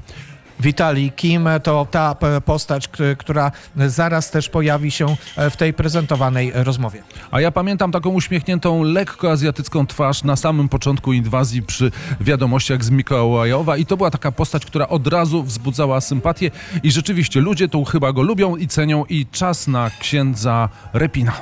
Witalij 0.60 1.12
Kim 1.12 1.48
to 1.62 1.86
ta 1.90 2.16
postać, 2.44 2.88
która 3.18 3.52
zaraz 3.86 4.30
też 4.30 4.48
pojawi 4.48 4.90
się 4.90 5.06
e, 5.36 5.50
w 5.50 5.56
tej 5.56 5.72
prezentowanej 5.72 6.52
rozmowie. 6.54 7.02
A 7.30 7.40
ja 7.40 7.50
pamiętam 7.50 7.92
taką 7.92 8.10
uśmiechniętą, 8.10 8.82
lekko 8.82 9.30
azjatycką 9.30 9.86
twarz 9.86 10.24
na 10.24 10.36
samym 10.36 10.68
początku 10.68 11.12
inwazji 11.12 11.62
przy 11.62 11.90
wiadomościach 12.20 12.84
z 12.84 12.90
Mikołajowa 12.90 13.76
i 13.76 13.86
to 13.86 13.96
była 13.96 14.10
taka 14.10 14.32
postać, 14.32 14.66
która 14.66 14.88
od 14.88 15.06
razu 15.06 15.42
wzbudzała 15.42 16.00
sympatię 16.00 16.50
i 16.82 16.90
rzeczywiście 16.90 17.40
ludzie 17.40 17.68
tu 17.68 17.84
chyba 17.84 18.12
go 18.12 18.22
lubią 18.22 18.56
i 18.56 18.68
cenią 18.68 19.04
i 19.04 19.26
czas 19.26 19.68
na 19.68 19.90
księdza 20.00 20.68
Repina. 20.92 21.32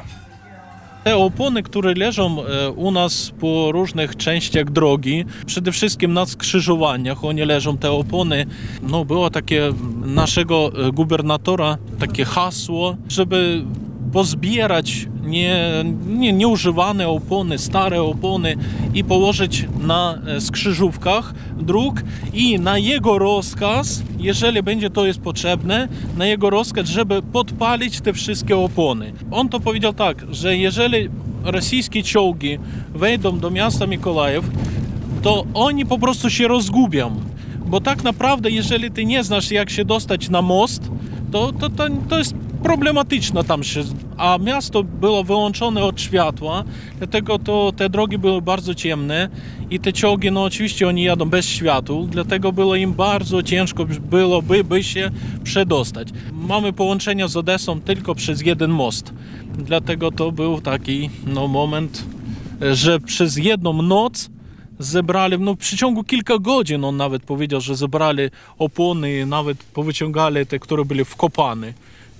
Te 1.04 1.16
opony, 1.16 1.62
które 1.62 1.94
leżą 1.94 2.44
e, 2.44 2.70
u 2.70 2.90
nas 2.90 3.32
po 3.40 3.72
różnych 3.72 4.16
częściach 4.16 4.70
drogi, 4.70 5.24
przede 5.46 5.72
wszystkim 5.72 6.12
na 6.12 6.26
skrzyżowaniach, 6.26 7.24
oni 7.24 7.44
leżą 7.44 7.78
te 7.78 7.90
opony. 7.90 8.46
No, 8.82 9.04
było 9.04 9.30
takie 9.30 9.72
naszego 10.04 10.72
e, 10.88 10.92
gubernatora, 10.92 11.78
takie 11.98 12.24
hasło, 12.24 12.96
żeby 13.08 13.64
pozbierać 14.12 15.06
nie, 15.22 15.84
nie, 16.06 16.32
nieużywane 16.32 17.08
opony, 17.08 17.58
stare 17.58 18.02
opony 18.02 18.56
i 18.94 19.04
położyć 19.04 19.66
na 19.80 20.18
e, 20.26 20.40
skrzyżówkach 20.40 21.34
dróg 21.56 22.02
i 22.32 22.60
na 22.60 22.78
jego 22.78 23.18
rozkaz, 23.18 24.02
jeżeli 24.22 24.62
będzie 24.62 24.90
to 24.90 25.06
jest 25.06 25.20
potrzebne, 25.20 25.88
na 26.16 26.26
jego 26.26 26.50
rozkaz, 26.50 26.88
żeby 26.88 27.22
podpalić 27.22 28.00
te 28.00 28.12
wszystkie 28.12 28.56
opony. 28.56 29.12
On 29.30 29.48
to 29.48 29.60
powiedział 29.60 29.92
tak, 29.92 30.24
że 30.30 30.56
jeżeli 30.56 31.08
rosyjskie 31.44 32.02
czołgi 32.02 32.58
wejdą 32.94 33.38
do 33.38 33.50
miasta 33.50 33.86
Mikołajew, 33.86 34.44
to 35.22 35.44
oni 35.54 35.86
po 35.86 35.98
prostu 35.98 36.30
się 36.30 36.48
rozgubią. 36.48 37.20
Bo 37.66 37.80
tak 37.80 38.04
naprawdę, 38.04 38.50
jeżeli 38.50 38.90
ty 38.90 39.04
nie 39.04 39.24
znasz, 39.24 39.50
jak 39.50 39.70
się 39.70 39.84
dostać 39.84 40.28
na 40.28 40.42
most, 40.42 40.90
to, 41.32 41.52
to, 41.52 41.70
to, 41.70 41.84
to 42.08 42.18
jest 42.18 42.34
problematyczne 42.62 43.44
tam 43.44 43.64
się. 43.64 43.82
A 44.16 44.38
miasto 44.38 44.82
było 44.82 45.24
wyłączone 45.24 45.84
od 45.84 46.00
światła, 46.00 46.64
dlatego 46.98 47.38
to 47.38 47.72
te 47.76 47.90
drogi 47.90 48.18
były 48.18 48.42
bardzo 48.42 48.74
ciemne 48.74 49.28
i 49.70 49.80
te 49.80 49.92
czołgi, 49.92 50.30
no 50.30 50.44
oczywiście 50.44 50.88
oni 50.88 51.02
jadą 51.02 51.24
bez 51.24 51.46
światła, 51.46 51.96
dlatego 52.08 52.52
było 52.52 52.76
im 52.76 52.92
bardzo 52.92 53.42
ciężko 53.42 53.84
byłoby 53.84 54.64
by 54.64 54.84
się 54.84 55.10
przedostać. 55.44 56.08
Mamy 56.32 56.72
połączenia 56.72 57.28
z 57.28 57.36
Odessą 57.36 57.80
tylko 57.80 58.14
przez 58.14 58.42
jeden 58.42 58.70
most, 58.70 59.12
dlatego 59.58 60.10
to 60.10 60.32
był 60.32 60.60
taki 60.60 61.10
no, 61.26 61.48
moment, 61.48 62.04
że 62.72 63.00
przez 63.00 63.36
jedną 63.36 63.82
noc 63.82 64.30
zebrali, 64.78 65.38
no 65.38 65.54
w 65.54 65.58
przeciągu 65.58 66.04
kilka 66.04 66.38
godzin 66.38 66.84
on 66.84 66.96
nawet 66.96 67.22
powiedział, 67.22 67.60
że 67.60 67.76
zebrali 67.76 68.22
opony 68.58 69.26
nawet 69.26 69.64
powyciągali 69.64 70.46
te, 70.46 70.58
które 70.58 70.84
były 70.84 71.04
wkopane 71.04 71.72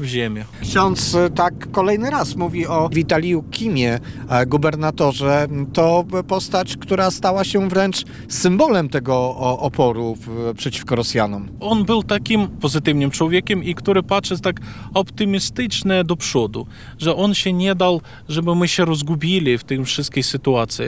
w 0.03 0.07
ziemię. 0.07 0.45
Ksiądz 0.63 1.15
e, 1.15 1.31
tak 1.31 1.71
kolejny 1.71 2.11
raz 2.11 2.37
mówi 2.37 2.67
o 2.67 2.89
Witaliju 2.89 3.43
Kimie, 3.43 4.01
e, 4.29 4.47
gubernatorze. 4.47 5.49
To 5.73 6.05
postać, 6.29 6.77
która 6.77 7.11
stała 7.11 7.45
się 7.45 7.69
wręcz 7.69 8.05
symbolem 8.29 8.89
tego 8.89 9.37
oporu 9.37 10.17
przeciwko 10.57 10.97
Rosjanom. 10.97 11.49
On 11.61 11.85
był 11.85 12.03
takim 12.03 12.49
pozytywnym 12.49 13.11
człowiekiem 13.11 13.65
i 13.65 13.75
który 13.75 14.03
patrzy 14.03 14.41
tak 14.41 14.61
optymistycznie 14.95 16.05
do 16.05 16.17
przodu, 16.17 16.67
że 16.99 17.17
on 17.17 17.35
się 17.35 17.53
nie 17.53 17.75
dał, 17.75 18.01
żeby 18.29 18.55
my 18.55 18.69
się 18.69 18.85
rozgubili 18.85 19.59
w 19.59 19.65
tym 19.65 19.85
wszystkiej 19.85 20.23
sytuacji. 20.23 20.85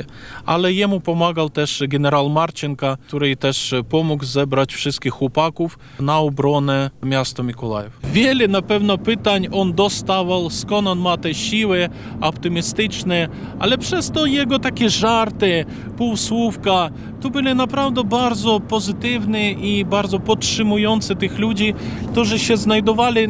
Ale 0.46 0.72
jemu 0.72 1.00
pomagał 1.00 1.50
też 1.50 1.82
generał 1.88 2.30
Marczenka, 2.30 2.96
który 3.06 3.36
też 3.36 3.74
pomógł 3.88 4.24
zebrać 4.24 4.74
wszystkich 4.74 5.12
chłopaków 5.12 5.78
na 6.00 6.18
obronę 6.18 6.90
miasta 7.02 7.42
Mikołajew. 7.42 7.92
Wiele 8.12 8.48
na 8.48 8.62
pewno 8.62 8.98
pytań. 9.04 9.46
On 9.52 9.72
dostawał, 9.72 10.50
skąd 10.50 10.88
on 10.88 10.98
ma 10.98 11.16
te 11.16 11.34
siły 11.34 11.88
optymistyczne, 12.20 13.28
ale 13.58 13.78
przez 13.78 14.10
to 14.10 14.26
jego 14.26 14.58
takie 14.58 14.90
żarty, 14.90 15.64
półsłówka, 15.96 16.90
to 17.20 17.30
były 17.30 17.54
naprawdę 17.54 18.04
bardzo 18.04 18.60
pozytywne 18.60 19.50
i 19.50 19.84
bardzo 19.84 20.20
podtrzymujące 20.20 21.16
tych 21.16 21.38
ludzi, 21.38 21.74
którzy 22.12 22.38
się 22.38 22.56
znajdowali 22.56 23.28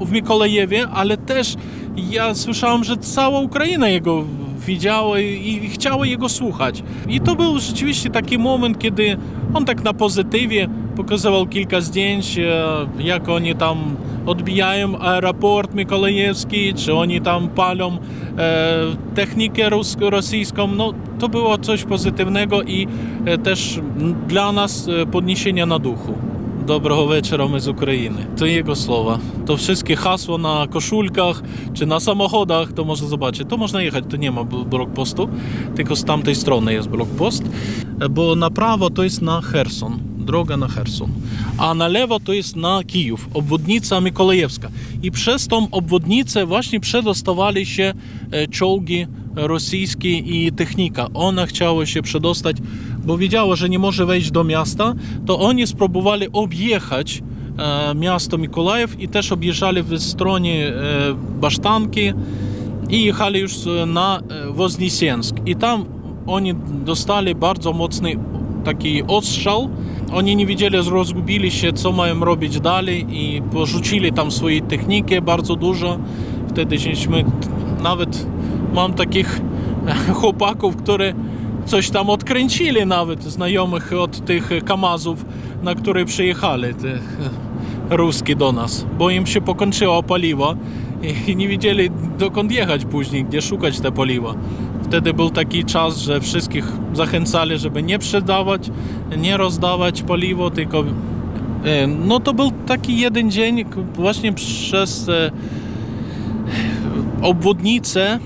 w 0.00 0.12
Mikołajewie, 0.12 0.88
ale 0.88 1.16
też 1.16 1.54
ja 2.10 2.34
słyszałem, 2.34 2.84
że 2.84 2.96
cała 2.96 3.40
Ukraina 3.40 3.88
jego 3.88 4.24
widziała 4.66 5.20
i, 5.20 5.68
chciała 5.72 6.06
jego 6.06 6.28
słuchać. 6.28 6.82
I 7.08 7.20
to 7.20 7.36
był 7.36 7.58
rzeczywiście 7.58 8.10
taki 8.10 8.38
moment, 8.38 8.78
kiedy 8.78 9.16
on 9.54 9.64
tak 9.64 9.84
na 9.84 9.92
pozytywie 9.92 10.68
pokazywał 10.96 11.46
kilka 11.46 11.80
zdjęć, 11.80 12.38
e, 12.38 12.42
jak 12.98 13.28
oni 13.28 13.54
tam 13.54 13.96
odbijają 14.26 14.98
aeroport 14.98 15.74
Mikołajewski, 15.74 16.74
czy 16.74 16.94
oni 16.94 17.20
tam 17.20 17.48
palą 17.48 17.98
e, 18.38 18.84
technikę 19.14 19.70
rosyjską. 20.00 20.66
No, 20.66 20.92
to 21.18 21.28
było 21.28 21.58
coś 21.58 21.84
pozytywnego 21.84 22.62
i 22.62 22.86
e, 23.24 23.38
też 23.38 23.80
dla 24.28 24.52
nas 24.52 24.88
podniesienia 25.12 25.66
na 25.66 25.78
duchu. 25.78 26.31
Доброго 26.67 27.05
вечора, 27.05 27.47
ми 27.47 27.59
з 27.59 27.67
України. 27.67 28.25
To 28.37 28.45
jego 28.45 28.75
słowa. 28.75 29.19
To 29.45 29.57
wszystkie 29.57 29.95
hasła 29.95 30.37
na 30.37 30.67
koszulkach 30.67 31.43
czy 31.73 31.85
na 31.85 31.99
samochodach, 31.99 32.73
to 32.73 32.85
można 32.85 33.07
zobaczyć. 33.07 33.47
To 33.49 33.57
można 33.57 33.81
jechać, 33.81 34.03
to 34.09 34.17
nie 34.17 34.31
ma 34.31 34.41
bl- 34.41 34.65
blokpostu, 34.65 35.29
tylko 35.75 35.95
z 35.95 36.03
tamtej 36.03 36.35
strony 36.35 36.73
jest 36.73 36.89
blokpost, 36.89 37.43
bo 38.09 38.35
na 38.35 38.49
prawo 38.49 38.89
to 38.89 39.03
jest 39.03 39.21
na 39.21 39.41
Herson, 39.41 39.99
droga 40.17 40.57
na 40.57 40.67
Herson, 40.67 41.09
a 41.57 41.73
na 41.73 41.87
lewo 41.87 42.19
to 42.19 42.33
jest 42.33 42.55
na 42.55 42.83
Kijów, 42.83 43.27
obwodnica 43.33 44.01
Mikołajewska. 44.01 44.69
I 45.03 45.11
przez 45.11 45.47
tą 45.47 45.67
obwodnicę 45.71 46.45
właśnie 46.45 46.79
przedostawali 46.79 47.65
się 47.65 47.93
e, 48.31 48.47
czołgi 48.47 49.07
rosyjskie 49.35 50.09
i 50.17 50.51
technika. 50.51 51.07
Ona 51.13 51.45
chciała 51.45 51.85
się 51.85 52.01
przedostać, 52.01 52.57
bo 53.04 53.18
wiedziała, 53.18 53.56
że 53.56 53.68
nie 53.68 53.78
może 53.78 54.06
wejść 54.06 54.30
do 54.30 54.44
miasta, 54.44 54.94
to 55.26 55.38
oni 55.38 55.66
spróbowali 55.66 56.26
objechać 56.32 57.22
e, 57.58 57.94
miasto 57.94 58.38
Mikołajew 58.38 59.00
i 59.00 59.08
też 59.08 59.32
objeżdżali 59.32 59.82
w 59.82 59.98
stronie 59.98 60.68
e, 60.68 60.72
Basztanki 61.40 62.12
i 62.90 63.04
jechali 63.04 63.40
już 63.40 63.52
na 63.86 64.20
e, 64.20 64.52
Woznesiensk. 64.52 65.36
I 65.46 65.56
tam 65.56 65.84
oni 66.26 66.54
dostali 66.84 67.34
bardzo 67.34 67.72
mocny 67.72 68.16
taki 68.64 69.02
ostrzał. 69.02 69.68
Oni 70.12 70.36
nie 70.36 70.46
wiedzieli, 70.46 70.76
rozgubili 70.90 71.50
się, 71.50 71.72
co 71.72 71.92
mają 71.92 72.20
robić 72.20 72.60
dalej 72.60 73.06
i 73.10 73.42
porzucili 73.42 74.12
tam 74.12 74.30
swoje 74.30 74.60
techniki 74.60 75.20
bardzo 75.20 75.56
dużo. 75.56 75.98
Wtedy 76.48 76.78
żeśmy 76.78 77.24
nawet 77.82 78.26
mam 78.74 78.92
takich 78.92 79.40
chłopaków, 80.20 80.76
które 80.76 81.14
coś 81.66 81.90
tam 81.90 82.10
odkręcili 82.10 82.86
nawet, 82.86 83.24
znajomych 83.24 83.92
od 83.92 84.24
tych 84.24 84.50
Kamazów, 84.64 85.24
na 85.62 85.74
które 85.74 86.04
przyjechali 86.04 86.74
te 86.74 86.98
ruskie 87.96 88.36
do 88.36 88.52
nas, 88.52 88.86
bo 88.98 89.10
im 89.10 89.26
się 89.26 89.40
pokończyło 89.40 90.02
paliwo 90.02 90.56
i 91.26 91.36
nie 91.36 91.48
wiedzieli 91.48 91.90
dokąd 92.18 92.52
jechać 92.52 92.84
później, 92.84 93.24
gdzie 93.24 93.42
szukać 93.42 93.80
te 93.80 93.92
paliwa. 93.92 94.34
Wtedy 94.84 95.14
był 95.14 95.30
taki 95.30 95.64
czas, 95.64 95.98
że 95.98 96.20
wszystkich 96.20 96.64
zachęcali, 96.92 97.58
żeby 97.58 97.82
nie 97.82 97.96
sprzedawać, 97.96 98.70
nie 99.18 99.36
rozdawać 99.36 100.02
paliwo, 100.02 100.50
tylko 100.50 100.84
e, 101.64 101.86
no 101.86 102.20
to 102.20 102.34
był 102.34 102.50
taki 102.66 102.98
jeden 102.98 103.30
dzień 103.30 103.64
właśnie 103.94 104.32
przez 104.32 105.08
e, 105.08 105.30
obwodnicę 107.22 108.18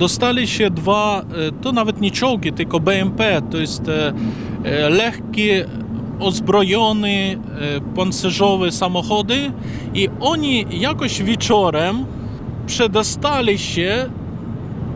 dostali 0.00 0.48
się 0.48 0.70
dwa, 0.70 1.22
e, 1.22 1.52
to 1.62 1.72
nawet 1.72 2.00
nie 2.00 2.10
czołgi, 2.10 2.52
tylko 2.52 2.80
BMP, 2.80 3.42
to 3.50 3.58
jest 3.58 3.88
e, 3.88 4.12
e, 4.64 4.90
lekkie, 4.90 5.66
ozbrojone, 6.20 7.08
e, 7.08 7.36
pancerzowe 7.96 8.72
samochody 8.72 9.52
i 9.94 10.08
oni 10.20 10.66
jakoś 10.70 11.22
wieczorem 11.22 12.04
przedostali 12.66 13.58
się 13.58 14.06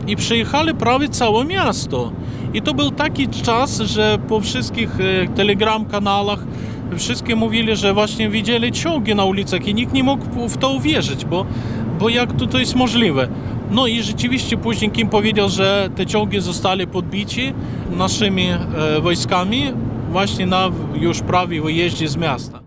i 0.07 0.15
przejechali 0.15 0.73
prawie 0.73 1.09
całe 1.09 1.45
miasto. 1.45 2.11
I 2.53 2.61
to 2.61 2.73
był 2.73 2.91
taki 2.91 3.27
czas, 3.27 3.79
że 3.79 4.17
po 4.27 4.41
wszystkich 4.41 4.89
telegram 5.35 5.85
kanałach 5.85 6.39
wszystkie 6.97 7.35
mówili, 7.35 7.75
że 7.75 7.93
właśnie 7.93 8.29
widzieli 8.29 8.71
czołgi 8.71 9.15
na 9.15 9.25
ulicach 9.25 9.67
i 9.67 9.73
nikt 9.73 9.93
nie 9.93 10.03
mógł 10.03 10.47
w 10.47 10.57
to 10.57 10.69
uwierzyć, 10.69 11.25
bo, 11.25 11.45
bo 11.99 12.09
jak 12.09 12.33
to, 12.33 12.47
to 12.47 12.59
jest 12.59 12.75
możliwe? 12.75 13.27
No 13.71 13.87
i 13.87 14.03
rzeczywiście 14.03 14.57
później 14.57 14.91
Kim 14.91 15.09
powiedział, 15.09 15.49
że 15.49 15.89
te 15.95 16.05
czołgi 16.05 16.41
zostali 16.41 16.87
podbici 16.87 17.53
naszymi 17.91 18.47
e, 18.49 19.01
wojskami 19.01 19.73
właśnie 20.11 20.45
na 20.45 20.69
już 20.95 21.21
prawie 21.21 21.61
wyjeździe 21.61 22.07
z 22.07 22.17
miasta. 22.17 22.59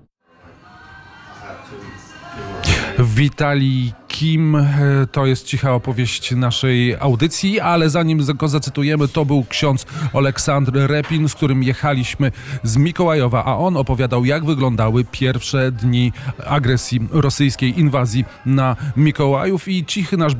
Witalij 2.98 3.97
Kim. 4.18 4.56
E, 4.56 4.66
to 5.12 5.26
jest 5.26 5.46
cicha 5.46 5.74
opowieść 5.74 6.30
naszej 6.30 6.96
audycji, 6.96 7.60
ale 7.60 7.90
zanim 7.90 8.24
go 8.34 8.48
zacytujemy, 8.48 9.08
to 9.08 9.24
był 9.24 9.44
ksiądz 9.48 9.86
Aleksandr 10.14 10.72
Repin, 10.74 11.28
z 11.28 11.34
którym 11.34 11.62
jechaliśmy 11.62 12.32
z 12.62 12.76
Mikołajowa, 12.76 13.44
a 13.44 13.56
on 13.56 13.76
opowiadał, 13.76 14.24
jak 14.24 14.44
wyglądały 14.44 15.04
pierwsze 15.04 15.72
dni 15.72 16.12
agresji 16.46 17.00
rosyjskiej, 17.10 17.80
inwazji 17.80 18.24
na 18.46 18.76
Mikołajów 18.96 19.68
i 19.68 19.84
cichy 19.84 20.16
nasz 20.16 20.34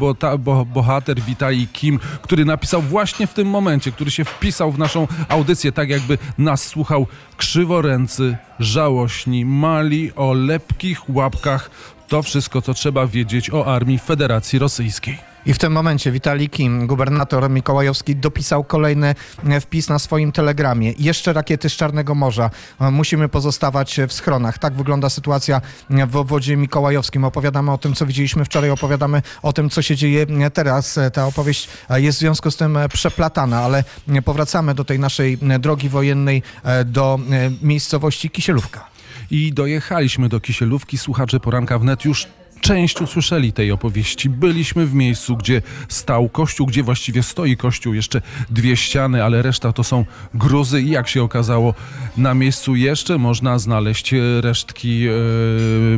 bohater 0.66 1.20
Witaj 1.20 1.68
Kim, 1.72 1.98
który 2.22 2.44
napisał 2.44 2.82
właśnie 2.82 3.26
w 3.26 3.34
tym 3.34 3.48
momencie, 3.48 3.92
który 3.92 4.10
się 4.10 4.24
wpisał 4.24 4.72
w 4.72 4.78
naszą 4.78 5.06
audycję, 5.28 5.72
tak 5.72 5.88
jakby 5.88 6.18
nas 6.38 6.66
słuchał 6.66 7.06
krzyworęcy, 7.36 8.36
żałośni, 8.60 9.44
mali 9.44 10.12
o 10.16 10.32
lepkich 10.32 11.10
łapkach. 11.10 11.70
To 12.08 12.22
wszystko, 12.22 12.62
co 12.62 12.74
trzeba 12.74 13.06
wiedzieć 13.06 13.50
o 13.50 13.74
armii 13.74 13.98
Federacji 13.98 14.58
Rosyjskiej. 14.58 15.18
I 15.46 15.54
w 15.54 15.58
tym 15.58 15.72
momencie 15.72 16.12
Witali 16.12 16.48
Kim, 16.48 16.86
gubernator 16.86 17.50
mikołajowski, 17.50 18.16
dopisał 18.16 18.64
kolejny 18.64 19.14
e, 19.48 19.60
wpis 19.60 19.88
na 19.88 19.98
swoim 19.98 20.32
telegramie. 20.32 20.94
Jeszcze 20.98 21.32
rakiety 21.32 21.68
z 21.68 21.72
Czarnego 21.72 22.14
Morza. 22.14 22.50
E, 22.80 22.90
musimy 22.90 23.28
pozostawać 23.28 24.00
w 24.08 24.12
schronach. 24.12 24.58
Tak 24.58 24.74
wygląda 24.74 25.08
sytuacja 25.08 25.60
w 26.08 26.16
obwodzie 26.16 26.56
mikołajowskim. 26.56 27.24
Opowiadamy 27.24 27.72
o 27.72 27.78
tym, 27.78 27.94
co 27.94 28.06
widzieliśmy 28.06 28.44
wczoraj, 28.44 28.70
opowiadamy 28.70 29.22
o 29.42 29.52
tym, 29.52 29.70
co 29.70 29.82
się 29.82 29.96
dzieje 29.96 30.26
teraz. 30.54 30.98
Ta 31.12 31.26
opowieść 31.26 31.68
jest 31.90 32.18
w 32.18 32.20
związku 32.20 32.50
z 32.50 32.56
tym 32.56 32.78
przeplatana, 32.92 33.60
ale 33.60 33.84
powracamy 34.24 34.74
do 34.74 34.84
tej 34.84 34.98
naszej 34.98 35.38
drogi 35.38 35.88
wojennej, 35.88 36.42
e, 36.64 36.84
do 36.84 37.18
miejscowości 37.62 38.30
Kisielówka. 38.30 38.84
I 39.30 39.52
dojechaliśmy 39.52 40.28
do 40.28 40.40
Kisielówki. 40.40 40.98
Słuchacze 40.98 41.40
poranka 41.40 41.78
wnet 41.78 42.04
już 42.04 42.28
część 42.60 43.00
usłyszeli 43.00 43.52
tej 43.52 43.72
opowieści. 43.72 44.30
Byliśmy 44.30 44.86
w 44.86 44.94
miejscu, 44.94 45.36
gdzie 45.36 45.62
stał 45.88 46.28
kościół, 46.28 46.66
gdzie 46.66 46.82
właściwie 46.82 47.22
stoi 47.22 47.56
kościół, 47.56 47.94
jeszcze 47.94 48.22
dwie 48.50 48.76
ściany, 48.76 49.24
ale 49.24 49.42
reszta 49.42 49.72
to 49.72 49.84
są 49.84 50.04
gruzy 50.34 50.82
i 50.82 50.90
jak 50.90 51.08
się 51.08 51.22
okazało, 51.22 51.74
na 52.16 52.34
miejscu 52.34 52.76
jeszcze 52.76 53.18
można 53.18 53.58
znaleźć 53.58 54.14
e, 54.14 54.18
resztki 54.40 55.06
e, 55.08 55.12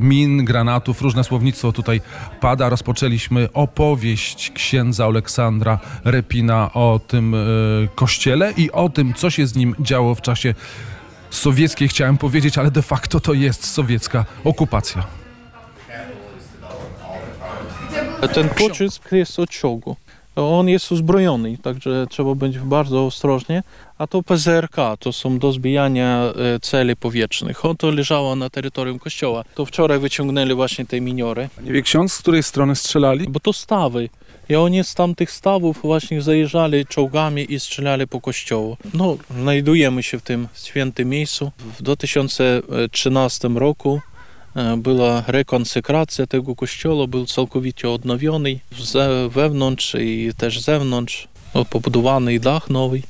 min, 0.01 0.45
granatów, 0.45 1.03
różne 1.03 1.25
słownictwo 1.25 1.73
tutaj 1.73 2.01
pada. 2.41 2.69
Rozpoczęliśmy 2.69 3.49
opowieść 3.53 4.53
księdza 4.55 5.05
Aleksandra 5.05 5.79
Repina 6.05 6.73
o 6.73 7.01
tym 7.07 7.35
e, 7.35 7.39
kościele 7.95 8.53
i 8.57 8.71
o 8.71 8.89
tym, 8.89 9.15
co 9.15 9.31
się 9.31 9.47
z 9.47 9.57
nim 9.57 9.75
działo 9.81 10.15
w 10.15 10.23
czasie 10.23 10.55
sowieckiej, 11.31 11.89
chciałem 11.89 12.19
powiedzieć, 12.19 12.59
ale 12.59 12.71
de 12.71 12.83
facto 12.83 13.21
to 13.21 13.33
jest 13.35 13.67
sowiecka 13.67 14.25
okupacja. 14.45 15.20
Ten 18.29 18.49
pocisk 18.49 19.13
jest 19.13 19.39
od 19.39 19.51
czołgu. 19.51 19.97
On 20.37 20.69
jest 20.69 20.93
uzbrojony, 20.93 21.59
także 21.59 22.07
trzeba 22.11 22.35
być 22.35 22.59
bardzo 22.59 23.07
ostrożnie. 23.07 23.63
A 23.99 24.07
to 24.07 24.23
PZRK, 24.23 24.77
to 24.99 25.13
są 25.13 25.39
do 25.39 25.53
zbijania 25.53 26.33
e, 26.55 26.61
celi 26.61 26.97
powietrznych. 26.97 27.65
On 27.65 27.77
to 27.77 27.91
leżało 27.91 28.37
na 28.37 28.51
terytorium 28.51 28.99
kościoła. 28.99 29.45
To 29.55 29.67
wczoraj 29.67 29.99
wyciągnęli 29.99 30.55
właśnie 30.55 30.87
te 30.87 31.01
miniory. 31.01 31.49
Nie 31.63 31.73
wie 31.73 31.83
ksiądz, 31.83 32.13
z 32.13 32.19
której 32.19 32.43
strony 32.43 32.77
strzelali? 32.77 33.27
Bo 33.29 33.41
to 33.41 33.53
stawy. 33.53 34.09
I 34.49 34.57
oni 34.57 34.85
z 34.85 34.95
tamtych 34.95 35.31
stawów 35.31 35.79
właśnie 35.83 36.23
zajeżdżali 36.23 36.87
czołgami 36.87 37.53
i 37.55 37.61
strzelali 37.61 38.07
po 38.07 38.21
kościołu. 38.21 38.77
No, 38.95 39.17
znajdujemy 39.41 40.03
się 40.03 40.19
w 40.19 40.23
tym 40.23 40.49
świętym 40.55 41.09
miejscu. 41.09 41.53
W 41.79 41.83
2013 41.83 43.49
roku 43.49 44.01
Była 44.77 45.25
rekonsekracja 45.27 46.27
tego 46.27 46.57
kościoła, 46.57 47.07
był 47.07 47.27
całkowicie 47.27 47.91
odnowiony 47.91 48.61
wewnątrz 49.31 49.97
i 50.01 50.31
też 50.37 50.61
zewnątrz, 50.61 51.29
pobudowany 51.71 52.41
dach 52.41 52.71
nowy. 52.71 53.03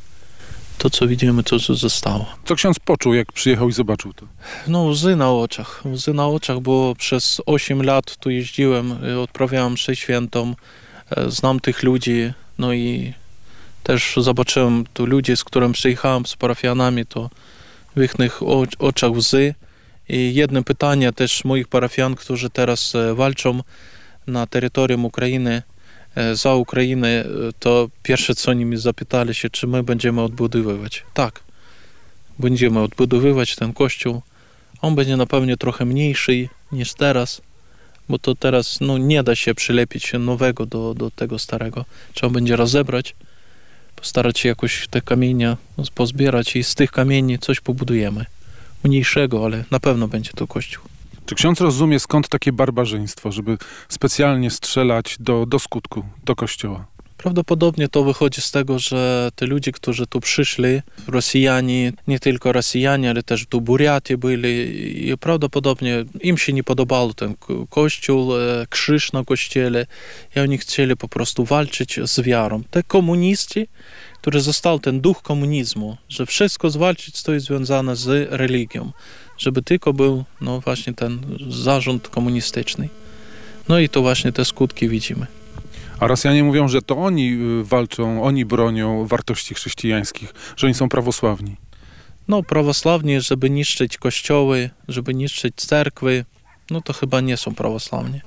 To, 0.78 0.90
co 0.90 1.06
widzimy, 1.06 1.42
to, 1.42 1.60
co 1.60 1.74
zostało. 1.74 2.26
Co 2.44 2.54
ksiądz 2.54 2.78
poczuł, 2.78 3.14
jak 3.14 3.32
przyjechał 3.32 3.68
i 3.68 3.72
zobaczył 3.72 4.12
to? 4.12 4.26
No, 4.66 4.82
łzy 4.82 5.16
na 5.16 5.32
oczach. 5.32 5.82
Łzy 5.92 6.14
na 6.14 6.26
oczach, 6.26 6.60
bo 6.60 6.94
przez 6.98 7.40
8 7.46 7.82
lat 7.82 8.16
tu 8.16 8.30
jeździłem, 8.30 8.98
odprawiałem 9.22 9.72
mszę 9.72 9.96
świętą, 9.96 10.54
znam 11.26 11.60
tych 11.60 11.82
ludzi, 11.82 12.32
no 12.58 12.72
i 12.72 13.14
też 13.82 14.14
zobaczyłem 14.16 14.84
tu 14.94 15.06
ludzi, 15.06 15.36
z 15.36 15.44
którymi 15.44 15.74
przyjechałem, 15.74 16.26
z 16.26 16.36
parafianami, 16.36 17.06
to 17.06 17.30
w 17.96 18.02
ich 18.02 18.42
oczach 18.78 19.12
łzy. 19.12 19.54
I 20.12 20.34
jedno 20.34 20.62
pytanie 20.62 21.12
też 21.12 21.44
moich 21.44 21.68
parafian, 21.68 22.14
którzy 22.14 22.50
teraz 22.50 22.94
e, 22.94 23.14
walczą 23.14 23.60
na 24.26 24.46
terytorium 24.46 25.04
Ukrainy, 25.04 25.62
e, 26.14 26.36
za 26.36 26.54
Ukrainę, 26.54 27.08
e, 27.08 27.26
to 27.58 27.88
pierwsze 28.02 28.34
co 28.34 28.52
nimi 28.52 28.76
zapytali 28.76 29.34
się, 29.34 29.50
czy 29.50 29.66
my 29.66 29.82
będziemy 29.82 30.22
odbudowywać. 30.22 31.04
Tak, 31.14 31.40
będziemy 32.38 32.80
odbudowywać 32.80 33.56
ten 33.56 33.72
kościół. 33.72 34.22
On 34.82 34.94
będzie 34.94 35.16
na 35.16 35.26
pewno 35.26 35.56
trochę 35.56 35.84
mniejszy 35.84 36.48
niż 36.72 36.94
teraz, 36.94 37.42
bo 38.08 38.18
to 38.18 38.34
teraz 38.34 38.80
no, 38.80 38.98
nie 38.98 39.22
da 39.22 39.34
się 39.34 39.54
przylepić 39.54 40.12
nowego 40.18 40.66
do, 40.66 40.94
do 40.94 41.10
tego 41.10 41.38
starego. 41.38 41.84
Trzeba 42.14 42.32
będzie 42.32 42.56
rozebrać, 42.56 43.14
postarać 43.96 44.38
się 44.38 44.48
jakoś 44.48 44.88
te 44.88 45.00
kamienia 45.00 45.56
pozbierać 45.94 46.56
i 46.56 46.64
z 46.64 46.74
tych 46.74 46.92
kamieni 46.92 47.38
coś 47.38 47.60
pobudujemy 47.60 48.24
mniejszego, 48.84 49.44
ale 49.44 49.64
na 49.70 49.80
pewno 49.80 50.08
będzie 50.08 50.30
to 50.36 50.46
kościół. 50.46 50.84
Czy 51.26 51.34
ksiądz 51.34 51.60
rozumie, 51.60 52.00
skąd 52.00 52.28
takie 52.28 52.52
barbarzyństwo, 52.52 53.32
żeby 53.32 53.58
specjalnie 53.88 54.50
strzelać 54.50 55.16
do, 55.20 55.46
do 55.46 55.58
skutku, 55.58 56.04
do 56.24 56.36
kościoła? 56.36 56.86
Prawdopodobnie 57.22 57.88
to 57.88 58.04
wychodzi 58.04 58.40
z 58.40 58.50
tego, 58.50 58.78
że 58.78 59.30
te 59.34 59.46
ludzie, 59.46 59.72
którzy 59.72 60.06
tu 60.06 60.20
przyszli, 60.20 60.80
Rosjanie, 61.08 61.92
nie 62.06 62.20
tylko 62.20 62.52
Rosjanie, 62.52 63.10
ale 63.10 63.22
też 63.22 63.46
tu 63.46 63.60
Buriaty 63.60 64.18
byli 64.18 65.08
i 65.10 65.18
prawdopodobnie 65.18 66.04
im 66.20 66.38
się 66.38 66.52
nie 66.52 66.64
podobał 66.64 67.14
ten 67.14 67.34
kościół, 67.70 68.36
e, 68.36 68.66
krzyż 68.70 69.12
na 69.12 69.24
kościele 69.24 69.86
i 70.36 70.40
oni 70.40 70.58
chcieli 70.58 70.96
po 70.96 71.08
prostu 71.08 71.44
walczyć 71.44 72.00
z 72.04 72.20
wiarą. 72.20 72.62
Te 72.70 72.82
komuniści, 72.82 73.68
który 74.20 74.40
został 74.40 74.78
ten 74.78 75.00
duch 75.00 75.22
komunizmu, 75.22 75.96
że 76.08 76.26
wszystko 76.26 76.70
zwalczyć, 76.70 77.22
co 77.22 77.32
jest 77.32 77.46
związane 77.46 77.96
z 77.96 78.30
religią, 78.30 78.92
żeby 79.38 79.62
tylko 79.62 79.92
był 79.92 80.24
no 80.40 80.60
właśnie 80.60 80.94
ten 80.94 81.20
zarząd 81.48 82.08
komunistyczny. 82.08 82.88
No 83.68 83.78
i 83.78 83.88
to 83.88 84.02
właśnie 84.02 84.32
te 84.32 84.44
skutki 84.44 84.88
widzimy. 84.88 85.39
A 86.00 86.06
Rosjanie 86.06 86.44
mówią, 86.44 86.68
że 86.68 86.82
to 86.82 86.96
oni 86.96 87.32
y, 87.60 87.64
walczą, 87.64 88.22
oni 88.22 88.44
bronią 88.44 89.06
wartości 89.06 89.54
chrześcijańskich, 89.54 90.34
że 90.56 90.66
oni 90.66 90.74
są 90.74 90.88
prawosławni. 90.88 91.56
No, 92.28 92.42
prawosławni, 92.42 93.20
żeby 93.20 93.50
niszczyć 93.50 93.98
kościoły, 93.98 94.70
żeby 94.88 95.14
niszczyć 95.14 95.54
cerkwy, 95.56 96.24
no 96.70 96.80
to 96.80 96.92
chyba 96.92 97.20
nie 97.20 97.36
są 97.36 97.54
prawosławni. 97.54 98.20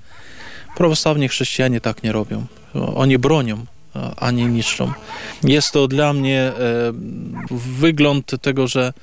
Prawosławni 0.76 1.28
chrześcijanie 1.28 1.82
tak 1.82 2.04
nie 2.04 2.12
robią. 2.12 2.46
Oni 2.96 3.18
bronią, 3.18 3.66
a 4.18 4.32
nie 4.32 4.46
niszczą. 4.46 4.92
Jest 5.44 5.72
to 5.72 5.88
dla 5.88 6.14
mnie 6.14 6.40
e, 6.42 6.54
wygląd 7.52 8.42
tego, 8.42 8.68
że 8.68 8.94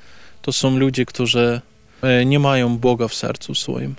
to 0.41 0.53
są 0.53 0.77
ludzie, 0.77 1.05
którzy 1.05 1.61
e, 2.01 2.25
nie 2.25 2.39
mają 2.39 2.77
Boga 2.77 3.07
w 3.07 3.13
sercu 3.13 3.55
swoim. 3.55 3.95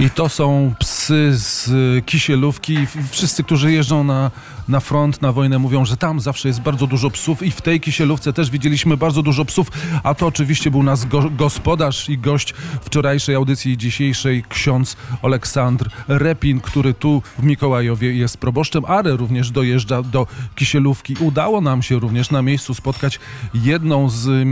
I 0.00 0.10
to 0.10 0.28
są 0.28 0.74
psy 0.78 1.30
z 1.32 1.70
Kisielówki. 2.06 2.86
Wszyscy, 3.10 3.44
którzy 3.44 3.72
jeżdżą 3.72 4.04
na 4.04 4.30
na 4.70 4.80
front, 4.80 5.22
na 5.22 5.32
wojnę 5.32 5.58
mówią, 5.58 5.84
że 5.84 5.96
tam 5.96 6.20
zawsze 6.20 6.48
jest 6.48 6.60
bardzo 6.60 6.86
dużo 6.86 7.10
psów 7.10 7.42
i 7.42 7.50
w 7.50 7.60
tej 7.60 7.80
Kisielówce 7.80 8.32
też 8.32 8.50
widzieliśmy 8.50 8.96
bardzo 8.96 9.22
dużo 9.22 9.44
psów, 9.44 9.70
a 10.02 10.14
to 10.14 10.26
oczywiście 10.26 10.70
był 10.70 10.82
nasz 10.82 11.06
go 11.06 11.30
gospodarz 11.30 12.08
i 12.08 12.18
gość 12.18 12.54
wczorajszej 12.80 13.34
audycji 13.34 13.76
dzisiejszej, 13.76 14.44
ksiądz 14.48 14.96
Aleksandr 15.22 15.90
Repin, 16.08 16.60
który 16.60 16.94
tu 16.94 17.22
w 17.38 17.42
Mikołajowie 17.42 18.14
jest 18.14 18.36
proboszczem, 18.36 18.84
ale 18.84 19.16
również 19.16 19.50
dojeżdża 19.50 20.02
do 20.02 20.26
Kisielówki. 20.54 21.14
Udało 21.20 21.60
nam 21.60 21.82
się 21.82 21.98
również 21.98 22.30
na 22.30 22.42
miejscu 22.42 22.74
spotkać 22.74 23.20
jedną 23.54 24.10
z 24.10 24.46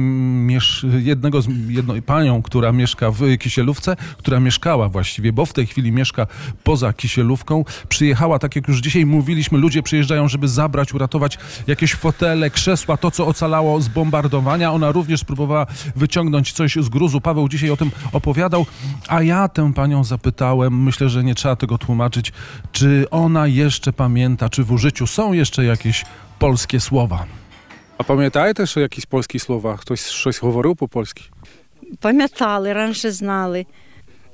jednego 1.04 1.42
z 1.42 1.48
jedną 1.68 2.02
panią, 2.02 2.42
która 2.42 2.72
mieszka 2.72 3.10
w 3.10 3.38
Kisielówce, 3.38 3.96
która 4.18 4.40
mieszkała 4.40 4.88
właściwie, 4.88 5.32
bo 5.32 5.46
w 5.46 5.52
tej 5.52 5.66
chwili 5.66 5.92
mieszka 5.92 6.26
poza 6.64 6.92
Kisielówką. 6.92 7.64
Przyjechała, 7.88 8.38
tak 8.38 8.56
jak 8.56 8.68
już 8.68 8.78
dzisiaj 8.78 9.06
mówiliśmy, 9.06 9.58
ludzie 9.58 9.82
przyjeżdżają 9.82 10.07
przyjeżdżają, 10.07 10.27
żeby 10.27 10.47
zabrać, 10.47 10.93
uratować 10.93 11.37
jakieś 11.67 11.95
fotele, 11.95 12.49
krzesła, 12.49 12.97
to 12.97 13.11
co 13.11 13.27
ocalało 13.27 13.81
z 13.81 13.87
bombardowania. 13.87 14.71
Ona 14.71 14.91
również 14.91 15.23
próbowała 15.23 15.65
wyciągnąć 15.95 16.51
coś 16.51 16.75
z 16.75 16.89
gruzu. 16.89 17.21
Paweł 17.21 17.49
dzisiaj 17.49 17.69
o 17.69 17.77
tym 17.77 17.91
opowiadał, 18.11 18.65
a 19.07 19.21
ja 19.21 19.47
tę 19.47 19.73
panią 19.73 20.03
zapytałem, 20.03 20.83
myślę, 20.83 21.09
że 21.09 21.23
nie 21.23 21.35
trzeba 21.35 21.55
tego 21.55 21.77
tłumaczyć, 21.77 22.31
czy 22.71 23.05
ona 23.11 23.47
jeszcze 23.47 23.93
pamięta, 23.93 24.49
czy 24.49 24.63
w 24.63 24.71
użyciu 24.71 25.07
są 25.07 25.33
jeszcze 25.33 25.65
jakieś 25.65 26.05
polskie 26.39 26.79
słowa. 26.79 27.25
A 27.97 28.03
pamiętacie 28.03 28.63
o 28.77 28.79
jakichś 28.79 29.05
polskich 29.05 29.43
słowach? 29.43 29.79
Ktoś 29.79 30.01
coś 30.01 30.41
mówił 30.41 30.75
po 30.75 30.87
polski? 30.87 31.23
Пам'ятали, 32.01 32.73
раніше 32.73 33.11
знали. 33.11 33.65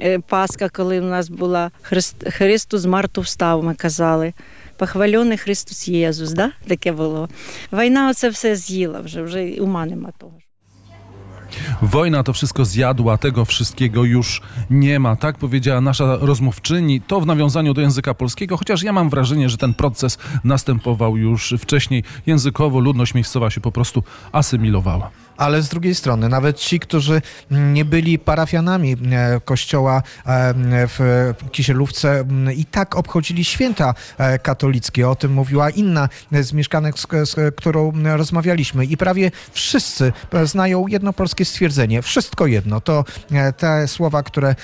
е, 0.01 0.19
Пасха, 0.19 0.69
коли 0.69 0.99
у 0.99 1.03
нас 1.03 1.29
була 1.29 1.71
Христ, 1.81 2.33
Христос 2.33 2.81
з 2.81 2.85
Марту 2.85 3.21
встав, 3.21 3.63
ми 3.63 3.75
казали. 3.75 4.33
Похвалений 4.77 5.37
Христос 5.37 5.87
Єзус, 5.87 6.31
да? 6.31 6.51
таке 6.67 6.91
було. 6.91 7.29
Війна 7.73 8.09
оце 8.09 8.29
все 8.29 8.55
з'їла 8.55 8.99
вже, 8.99 9.21
вже 9.21 9.55
ума 9.61 9.85
нема 9.85 10.11
того. 10.17 10.33
Wojna 11.81 12.23
to 12.23 12.33
wszystko 12.33 12.65
zjadła, 12.65 13.17
tego 13.17 13.45
wszystkiego 13.45 14.03
już 14.03 14.41
nie 14.69 14.99
ma. 14.99 15.15
Tak 15.15 15.37
powiedziała 15.37 15.81
nasza 15.81 16.17
rozmówczyni. 16.21 17.01
To 17.01 17.21
w 17.21 17.25
nawiązaniu 17.25 17.73
do 17.73 17.81
języka 17.81 18.13
polskiego, 18.13 18.57
chociaż 18.57 18.83
ja 18.83 18.93
mam 18.93 19.09
wrażenie, 19.09 19.49
że 19.49 19.57
ten 19.57 19.73
proces 19.73 20.17
następował 20.43 21.17
już 21.17 21.55
wcześniej. 21.59 22.03
Językowo 22.25 22.79
ludność 22.79 23.13
miejscowa 23.13 23.49
się 23.49 23.61
po 23.61 23.71
prostu 23.71 24.03
asymilowała. 24.31 25.11
Ale 25.36 25.62
z 25.62 25.68
drugiej 25.68 25.94
strony, 25.94 26.28
nawet 26.28 26.58
ci, 26.58 26.80
którzy 26.80 27.22
nie 27.50 27.84
byli 27.84 28.18
parafianami 28.18 28.92
e, 29.12 29.40
kościoła 29.44 30.02
e, 30.26 30.54
w 30.88 31.32
Kisielówce, 31.52 32.20
m, 32.20 32.52
i 32.52 32.64
tak 32.64 32.96
obchodzili 32.96 33.44
święta 33.44 33.94
e, 34.18 34.38
katolickie. 34.38 35.08
O 35.08 35.14
tym 35.14 35.32
mówiła 35.32 35.70
inna 35.70 36.08
z 36.32 36.52
mieszkanek, 36.52 36.94
z, 36.98 37.56
którą 37.56 37.92
rozmawialiśmy. 38.16 38.84
I 38.84 38.96
prawie 38.96 39.30
wszyscy 39.52 40.12
znają 40.44 40.86
jedno 40.86 41.12
polskie 41.12 41.44
stwierdzenie. 41.44 42.02
Wszystko 42.02 42.46
jedno. 42.46 42.80
To 42.80 43.04
te 43.56 43.88
słowa, 43.88 44.22
które 44.22 44.54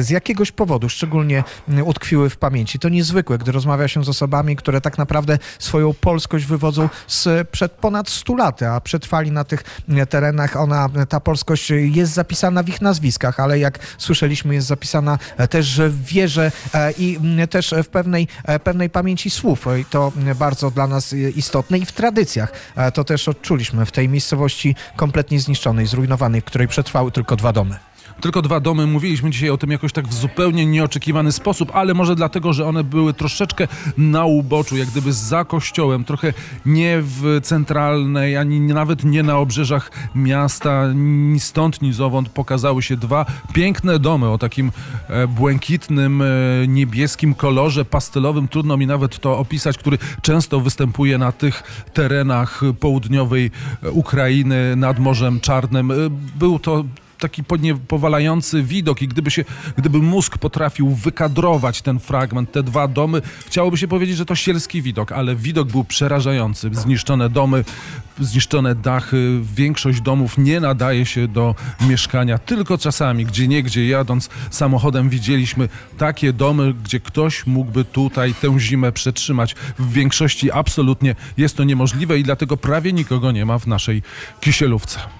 z 0.00 0.10
jakiegoś 0.10 0.52
powodu 0.52 0.88
szczególnie 0.88 1.44
m, 1.68 1.86
utkwiły 1.86 2.30
w 2.30 2.36
pamięci. 2.36 2.78
To 2.78 2.88
niezwykłe, 2.88 3.38
gdy 3.38 3.52
rozmawia 3.52 3.88
się 3.88 4.04
z 4.04 4.08
osobami, 4.08 4.56
które 4.56 4.80
tak 4.80 4.98
naprawdę 4.98 5.38
swoją 5.58 5.94
polskość 5.94 6.44
wywodzą 6.44 6.88
z 7.06 7.48
przed 7.48 7.72
ponad 7.72 8.08
100 8.08 8.34
lat, 8.34 8.62
a 8.62 8.80
przetrwali 8.80 9.32
na 9.32 9.44
tych 9.44 9.64
e, 9.88 10.06
terenach. 10.20 10.56
Ona, 10.56 10.88
ta 11.08 11.20
polskość 11.20 11.70
jest 11.70 12.12
zapisana 12.12 12.62
w 12.62 12.68
ich 12.68 12.80
nazwiskach, 12.80 13.40
ale 13.40 13.58
jak 13.58 13.78
słyszeliśmy, 13.98 14.54
jest 14.54 14.66
zapisana 14.66 15.18
też 15.50 15.80
w 15.80 16.04
wierze 16.04 16.52
e, 16.74 16.92
i 16.92 17.18
też 17.50 17.74
w 17.84 17.88
pewnej, 17.88 18.28
e, 18.44 18.58
pewnej 18.58 18.90
pamięci 18.90 19.30
słów. 19.30 19.66
I 19.80 19.84
to 19.84 20.12
bardzo 20.38 20.70
dla 20.70 20.86
nas 20.86 21.12
istotne 21.12 21.78
i 21.78 21.86
w 21.86 21.92
tradycjach. 21.92 22.52
E, 22.76 22.92
To 22.92 23.04
też 23.04 23.28
odczuliśmy 23.28 23.86
w 23.86 23.92
tej 23.92 24.08
miejscowości 24.08 24.76
kompletnie 24.96 25.40
zniszczonej, 25.40 25.86
zrujnowanej, 25.86 26.40
w 26.40 26.44
której 26.44 26.68
przetrwały 26.68 27.12
tylko 27.12 27.36
dwa 27.36 27.52
domy. 27.52 27.89
Tylko 28.20 28.42
dwa 28.42 28.60
domy. 28.60 28.86
Mówiliśmy 28.86 29.30
dzisiaj 29.30 29.50
o 29.50 29.58
tym 29.58 29.70
jakoś 29.70 29.92
tak 29.92 30.08
w 30.08 30.14
zupełnie 30.14 30.66
nieoczekiwany 30.66 31.32
sposób, 31.32 31.70
ale 31.74 31.94
może 31.94 32.16
dlatego, 32.16 32.52
że 32.52 32.66
one 32.66 32.84
były 32.84 33.14
troszeczkę 33.14 33.68
na 33.98 34.24
uboczu, 34.24 34.76
jak 34.76 34.88
gdyby 34.88 35.12
za 35.12 35.44
kościołem, 35.44 36.04
trochę 36.04 36.32
nie 36.66 36.98
w 37.00 37.40
centralnej, 37.42 38.36
ani 38.36 38.60
nawet 38.60 39.04
nie 39.04 39.22
na 39.22 39.38
obrzeżach 39.38 39.90
miasta, 40.14 40.92
ni 40.94 41.40
stąd, 41.40 41.82
ni 41.82 41.92
zowąd 41.92 42.28
pokazały 42.28 42.82
się 42.82 42.96
dwa 42.96 43.26
piękne 43.52 43.98
domy 43.98 44.28
o 44.28 44.38
takim 44.38 44.72
e, 45.08 45.26
błękitnym, 45.26 46.22
e, 46.22 46.26
niebieskim 46.68 47.34
kolorze, 47.34 47.84
pastelowym, 47.84 48.48
trudno 48.48 48.76
mi 48.76 48.86
nawet 48.86 49.18
to 49.18 49.38
opisać, 49.38 49.78
który 49.78 49.98
często 50.22 50.60
występuje 50.60 51.18
na 51.18 51.32
tych 51.32 51.84
terenach 51.92 52.60
południowej 52.80 53.50
e, 53.82 53.90
Ukrainy 53.90 54.76
nad 54.76 54.98
Morzem 54.98 55.40
Czarnym. 55.40 55.92
Był 56.38 56.58
to 56.58 56.84
taki 57.20 57.42
powalający 57.88 58.62
widok 58.62 59.02
i 59.02 59.08
gdyby 59.08 59.30
się, 59.30 59.44
gdyby 59.76 59.98
mózg 59.98 60.38
potrafił 60.38 60.90
wykadrować 60.90 61.82
ten 61.82 61.98
fragment, 61.98 62.52
te 62.52 62.62
dwa 62.62 62.88
domy, 62.88 63.22
chciałoby 63.46 63.78
się 63.78 63.88
powiedzieć, 63.88 64.16
że 64.16 64.26
to 64.26 64.34
sielski 64.34 64.82
widok, 64.82 65.12
ale 65.12 65.36
widok 65.36 65.68
był 65.68 65.84
przerażający. 65.84 66.70
Zniszczone 66.72 67.28
domy, 67.28 67.64
zniszczone 68.20 68.74
dachy, 68.74 69.40
większość 69.54 70.00
domów 70.00 70.38
nie 70.38 70.60
nadaje 70.60 71.06
się 71.06 71.28
do 71.28 71.54
mieszkania, 71.88 72.38
tylko 72.38 72.78
czasami, 72.78 73.26
gdzie 73.26 73.48
niegdzie 73.48 73.86
jadąc 73.88 74.30
samochodem 74.50 75.08
widzieliśmy 75.08 75.68
takie 75.98 76.32
domy, 76.32 76.74
gdzie 76.74 77.00
ktoś 77.00 77.46
mógłby 77.46 77.84
tutaj 77.84 78.34
tę 78.34 78.60
zimę 78.60 78.92
przetrzymać. 78.92 79.54
W 79.78 79.92
większości 79.92 80.52
absolutnie 80.52 81.14
jest 81.36 81.56
to 81.56 81.64
niemożliwe 81.64 82.18
i 82.18 82.22
dlatego 82.22 82.56
prawie 82.56 82.92
nikogo 82.92 83.32
nie 83.32 83.46
ma 83.46 83.58
w 83.58 83.66
naszej 83.66 84.02
kisielówce. 84.40 85.19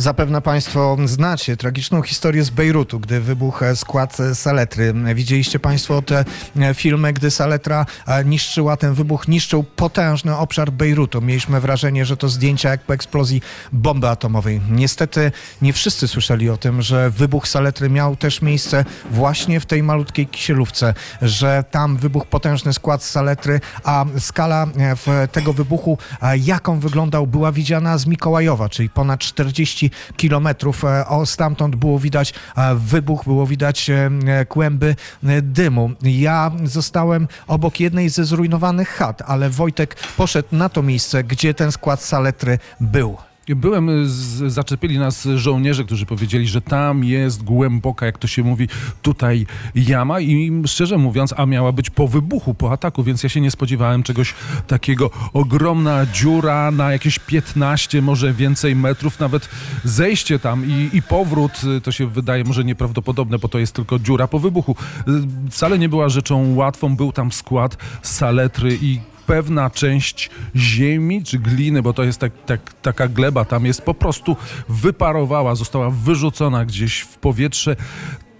Zapewne 0.00 0.40
Państwo 0.40 0.96
znacie 1.04 1.56
tragiczną 1.56 2.02
historię 2.02 2.44
z 2.44 2.50
Bejrutu, 2.50 3.00
gdy 3.00 3.20
wybuchł 3.20 3.64
skład 3.74 4.16
saletry. 4.34 4.94
Widzieliście 5.14 5.58
Państwo 5.58 6.02
te 6.02 6.24
e, 6.60 6.74
filmy, 6.74 7.12
gdy 7.12 7.30
saletra 7.30 7.86
e, 8.06 8.24
niszczyła, 8.24 8.76
ten 8.76 8.94
wybuch 8.94 9.28
niszczył 9.28 9.62
potężny 9.62 10.36
obszar 10.36 10.72
Bejrutu. 10.72 11.20
Mieliśmy 11.20 11.60
wrażenie, 11.60 12.04
że 12.06 12.16
to 12.16 12.28
zdjęcia 12.28 12.70
jak 12.70 12.82
po 12.82 12.94
eksplozji 12.94 13.42
bomby 13.72 14.08
atomowej. 14.08 14.60
Niestety 14.70 15.32
nie 15.62 15.72
wszyscy 15.72 16.08
słyszeli 16.08 16.50
o 16.50 16.56
tym, 16.56 16.82
że 16.82 17.10
wybuch 17.10 17.48
saletry 17.48 17.90
miał 17.90 18.16
też 18.16 18.42
miejsce 18.42 18.84
właśnie 19.10 19.60
w 19.60 19.66
tej 19.66 19.82
malutkiej 19.82 20.26
kisielówce, 20.26 20.94
że 21.22 21.64
tam 21.70 21.96
wybuchł 21.96 22.26
potężny 22.26 22.72
skład 22.72 23.02
saletry, 23.02 23.60
a 23.84 24.04
skala 24.18 24.66
e, 25.06 25.28
tego 25.28 25.52
wybuchu, 25.52 25.98
jaką 26.36 26.80
wyglądał, 26.80 27.26
była 27.26 27.52
widziana 27.52 27.98
z 27.98 28.06
Mikołajowa, 28.06 28.68
czyli 28.68 28.90
ponad 28.90 29.20
40 29.20 29.89
kilometrów. 30.16 30.84
E, 30.84 31.06
O, 31.06 31.26
stamtąd 31.26 31.76
było 31.76 31.98
widać 31.98 32.34
e, 32.56 32.74
wybuch, 32.74 33.24
było 33.24 33.46
widać 33.46 33.90
e, 33.90 34.46
kłęby 34.46 34.96
dymu. 35.42 35.90
Ja 36.02 36.52
zostałem 36.64 37.28
obok 37.46 37.80
jednej 37.80 38.08
ze 38.08 38.24
zrujnowanych 38.24 38.88
chat, 38.88 39.22
ale 39.26 39.50
Wojtek 39.50 39.96
poszedł 40.16 40.48
na 40.52 40.68
to 40.68 40.82
miejsce, 40.82 41.24
gdzie 41.24 41.54
ten 41.54 41.72
skład 41.72 42.02
saletry 42.02 42.58
był. 42.80 43.29
Byłem, 43.56 44.08
z, 44.08 44.52
zaczepili 44.52 44.98
nas 44.98 45.28
żołnierze, 45.36 45.84
którzy 45.84 46.06
powiedzieli, 46.06 46.48
że 46.48 46.60
tam 46.60 47.04
jest 47.04 47.42
głęboka, 47.42 48.06
jak 48.06 48.18
to 48.18 48.26
się 48.26 48.42
mówi, 48.42 48.68
tutaj 49.02 49.46
jama 49.74 50.20
i 50.20 50.62
szczerze 50.66 50.98
mówiąc, 50.98 51.34
a 51.36 51.46
miała 51.46 51.72
być 51.72 51.90
po 51.90 52.08
wybuchu, 52.08 52.54
po 52.54 52.72
ataku, 52.72 53.02
więc 53.02 53.22
ja 53.22 53.28
się 53.28 53.40
nie 53.40 53.50
spodziewałem 53.50 54.02
czegoś 54.02 54.34
takiego. 54.66 55.10
Ogromna 55.32 56.06
dziura 56.06 56.70
na 56.70 56.92
jakieś 56.92 57.18
15, 57.18 58.02
może 58.02 58.32
więcej 58.32 58.76
metrów, 58.76 59.20
nawet 59.20 59.48
zejście 59.84 60.38
tam 60.38 60.66
i, 60.66 60.90
i 60.92 61.02
powrót, 61.02 61.52
y, 61.76 61.80
to 61.80 61.92
się 61.92 62.06
wydaje 62.06 62.44
może 62.44 62.64
nieprawdopodobne, 62.64 63.38
bo 63.38 63.48
to 63.48 63.58
jest 63.58 63.74
tylko 63.74 63.98
dziura 63.98 64.28
po 64.28 64.38
wybuchu. 64.38 64.76
Y, 65.08 65.50
Wcale 65.50 65.78
nie 65.78 65.88
była 65.88 66.08
rzeczą 66.08 66.54
łatwą, 66.54 66.96
był 66.96 67.12
tam 67.12 67.32
skład 67.32 67.76
saletry 68.02 68.78
i 68.82 69.00
pewna 69.30 69.70
część 69.70 70.30
ziemi 70.56 71.24
czy 71.24 71.38
gliny, 71.38 71.82
bo 71.82 71.92
to 71.92 72.04
jest 72.04 72.18
tak, 72.18 72.32
tak, 72.46 72.74
taka 72.82 73.08
gleba, 73.08 73.44
tam 73.44 73.66
jest 73.66 73.82
po 73.82 73.94
prostu 73.94 74.36
wyparowała, 74.68 75.54
została 75.54 75.90
wyrzucona 75.90 76.64
gdzieś 76.64 77.00
w 77.00 77.16
powietrze. 77.16 77.76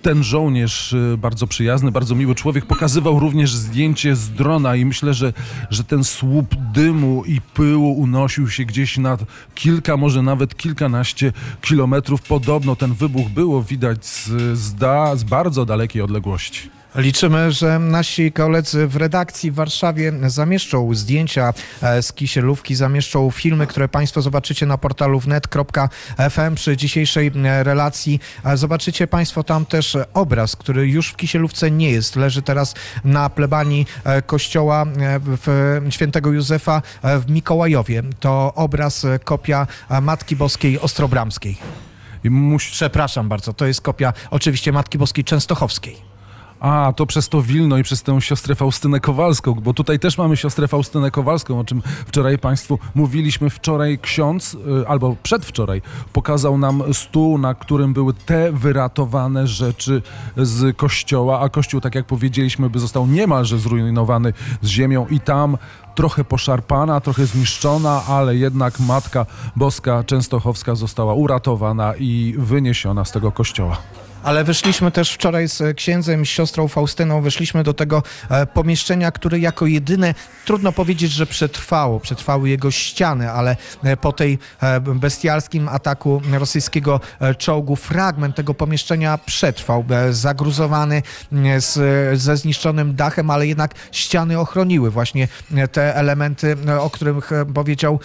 Ten 0.03 0.23
żołnierz, 0.23 0.93
y, 0.93 1.17
bardzo 1.19 1.47
przyjazny, 1.47 1.91
bardzo 1.93 2.15
miły 2.15 2.35
człowiek, 2.35 2.67
pokazywał 2.67 3.19
również 3.19 3.55
zdjęcie 3.55 4.17
z 4.17 4.31
drona 4.31 4.77
i 4.77 4.85
myślę, 4.85 5.15
że, 5.15 5.33
że 5.71 5.85
ten 5.85 6.05
słup 6.05 6.55
dymu 6.75 7.25
i 7.27 7.41
pyłu 7.41 7.93
unosił 7.93 8.51
się 8.51 8.65
gdzieś 8.65 8.99
na 8.99 9.19
kilka, 9.55 9.97
może 9.97 10.23
nawet 10.23 10.57
kilkanaście 10.57 11.33
kilometrów. 11.61 12.23
Podobno 12.23 12.77
ten 12.77 12.95
wybuch 12.95 13.29
było 13.29 13.63
widać 13.63 14.07
z, 14.07 14.29
z, 14.59 14.75
da, 14.75 15.17
z 15.17 15.25
bardzo 15.25 15.67
dalekiej 15.67 16.03
odległości. 16.03 16.80
Liczymy, 16.95 17.53
że 17.53 17.79
nasi 17.79 18.33
koledzy 18.33 18.87
w 18.87 18.97
redakcji 18.97 19.51
w 19.51 19.55
Warszawie 19.55 20.13
zamieszczą 20.27 20.95
zdjęcia 20.95 21.55
e, 21.83 22.03
z 22.03 22.13
Kisielówki, 22.13 22.75
zamieszczą 22.75 23.31
filmy, 23.31 23.67
które 23.67 23.89
Państwo 23.89 24.23
zobaczycie 24.23 24.67
na 24.67 24.79
portalu 24.79 25.21
wnet.fm 25.21 26.55
przy 26.55 26.77
dzisiejszej 26.77 27.33
e, 27.45 27.65
relacji. 27.65 28.21
E, 28.45 28.57
Zobaczycie 28.57 29.07
Państwo 29.07 29.45
tam 29.45 29.67
też 29.67 29.97
obraz, 30.15 30.57
który 30.57 30.89
już 30.89 31.09
w 31.09 31.17
Kisielówce 31.17 31.71
nie 31.71 31.91
jest. 31.91 32.17
Leży 32.17 32.43
teraz 32.43 32.75
na 33.05 33.31
plebanii 33.31 33.87
kościoła 34.27 34.87
w 35.17 35.81
świętego 35.91 36.33
Józefa 36.33 36.83
w 37.03 37.31
Mikołajowie. 37.31 38.03
To 38.21 38.53
obraz, 38.55 39.07
kopia 39.25 39.67
Matki 40.03 40.37
Boskiej 40.37 40.81
Ostrobramskiej. 40.81 41.57
Musi, 42.25 42.73
Przepraszam 42.73 43.29
bardzo, 43.29 43.53
to 43.53 43.67
jest 43.67 43.81
kopia 43.81 44.13
oczywiście 44.31 44.73
Matki 44.73 44.99
Boskiej 44.99 45.25
Częstochowskiej. 45.25 46.10
A, 46.61 46.93
to 46.97 47.07
przez 47.07 47.29
to 47.29 47.43
Wilno 47.43 47.79
i 47.79 47.83
przez 47.83 48.03
tę 48.03 48.21
siostrę 48.21 48.55
Faustynę 48.55 49.01
Kowalską, 49.01 49.55
bo 49.55 49.75
tutaj 49.75 49.99
też 49.99 50.19
mamy 50.19 50.37
siostrę 50.37 50.69
Faustynę 50.69 51.11
Kowalską, 51.11 51.61
o 51.61 51.65
czym 51.65 51.83
wczoraj 52.07 52.39
Państwu 52.39 52.79
mówiliśmy. 52.95 53.51
Wczoraj 53.51 53.99
ksiądz, 53.99 54.55
y, 54.83 54.89
albo 54.89 55.17
przedwczoraj, 55.23 55.83
pokazał 56.13 56.59
nam 56.59 56.83
stół, 56.93 57.39
na 57.39 57.55
którym 57.55 57.93
były 57.93 58.15
te 58.15 58.53
wyratowane 58.53 59.47
rzeczy 59.47 60.03
z 60.37 60.77
kościoła, 60.77 61.41
a 61.41 61.49
kościół, 61.49 61.81
tak 61.81 61.95
jak 61.95 62.07
powiedzieliśmy, 62.07 62.71
by 62.71 62.79
został 62.79 63.07
niemalże 63.07 63.59
zrujnowany 63.59 64.33
z 64.63 64.69
ziemią 64.69 65.07
i 65.07 65.21
tam 65.21 65.59
trochę 65.95 66.25
poszarpana, 66.25 67.01
trochę 67.01 67.27
zniszczona, 67.27 68.03
ale 68.09 68.37
jednak 68.37 68.81
Matka 68.81 69.27
Boska 69.57 70.05
Częstochowska 70.05 70.75
została 70.75 71.15
uratowana 71.15 71.95
i 71.99 72.35
wyniesiona 72.39 73.05
z 73.05 73.13
tego 73.13 73.33
kościoła. 73.33 73.77
Ale 74.23 74.45
wyszliśmy 74.45 74.91
też 74.91 75.13
wczoraj 75.13 75.49
z 75.49 75.77
księdzem, 75.77 76.27
z 76.27 76.29
siostrą 76.29 76.69
Faustyną, 76.69 77.23
wyszliśmy 77.23 77.63
do 77.63 77.75
tego 77.75 78.03
e, 78.31 78.47
pomieszczenia, 78.47 79.11
które 79.11 79.39
jako 79.39 79.67
jedyne, 79.67 80.15
trudno 80.45 80.73
powiedzieć, 80.73 81.13
że 81.13 81.27
przetrwało, 81.27 82.01
przetrwały 82.01 82.49
jego 82.49 82.71
ściany, 82.71 83.31
ale 83.31 83.57
e, 83.85 83.97
po 83.97 84.13
tej 84.13 84.39
e, 84.61 84.81
bestialskim 84.81 85.69
ataku 85.69 86.23
rosyjskiego 86.33 87.01
czołgu 87.39 87.77
fragment 87.77 88.37
tego 88.37 88.55
pomieszczenia 88.55 89.19
przetrwał, 89.19 89.85
zagruzowany 90.11 91.03
z, 91.59 91.79
ze 92.21 92.37
zniszczonym 92.37 92.95
dachem, 92.95 93.31
ale 93.31 93.47
jednak 93.47 93.75
ściany 93.93 94.39
ochroniły 94.39 94.91
właśnie 94.91 95.29
te 95.73 95.97
elementy, 95.97 96.57
o 96.81 96.91
których 96.91 97.31
powiedział 97.55 98.01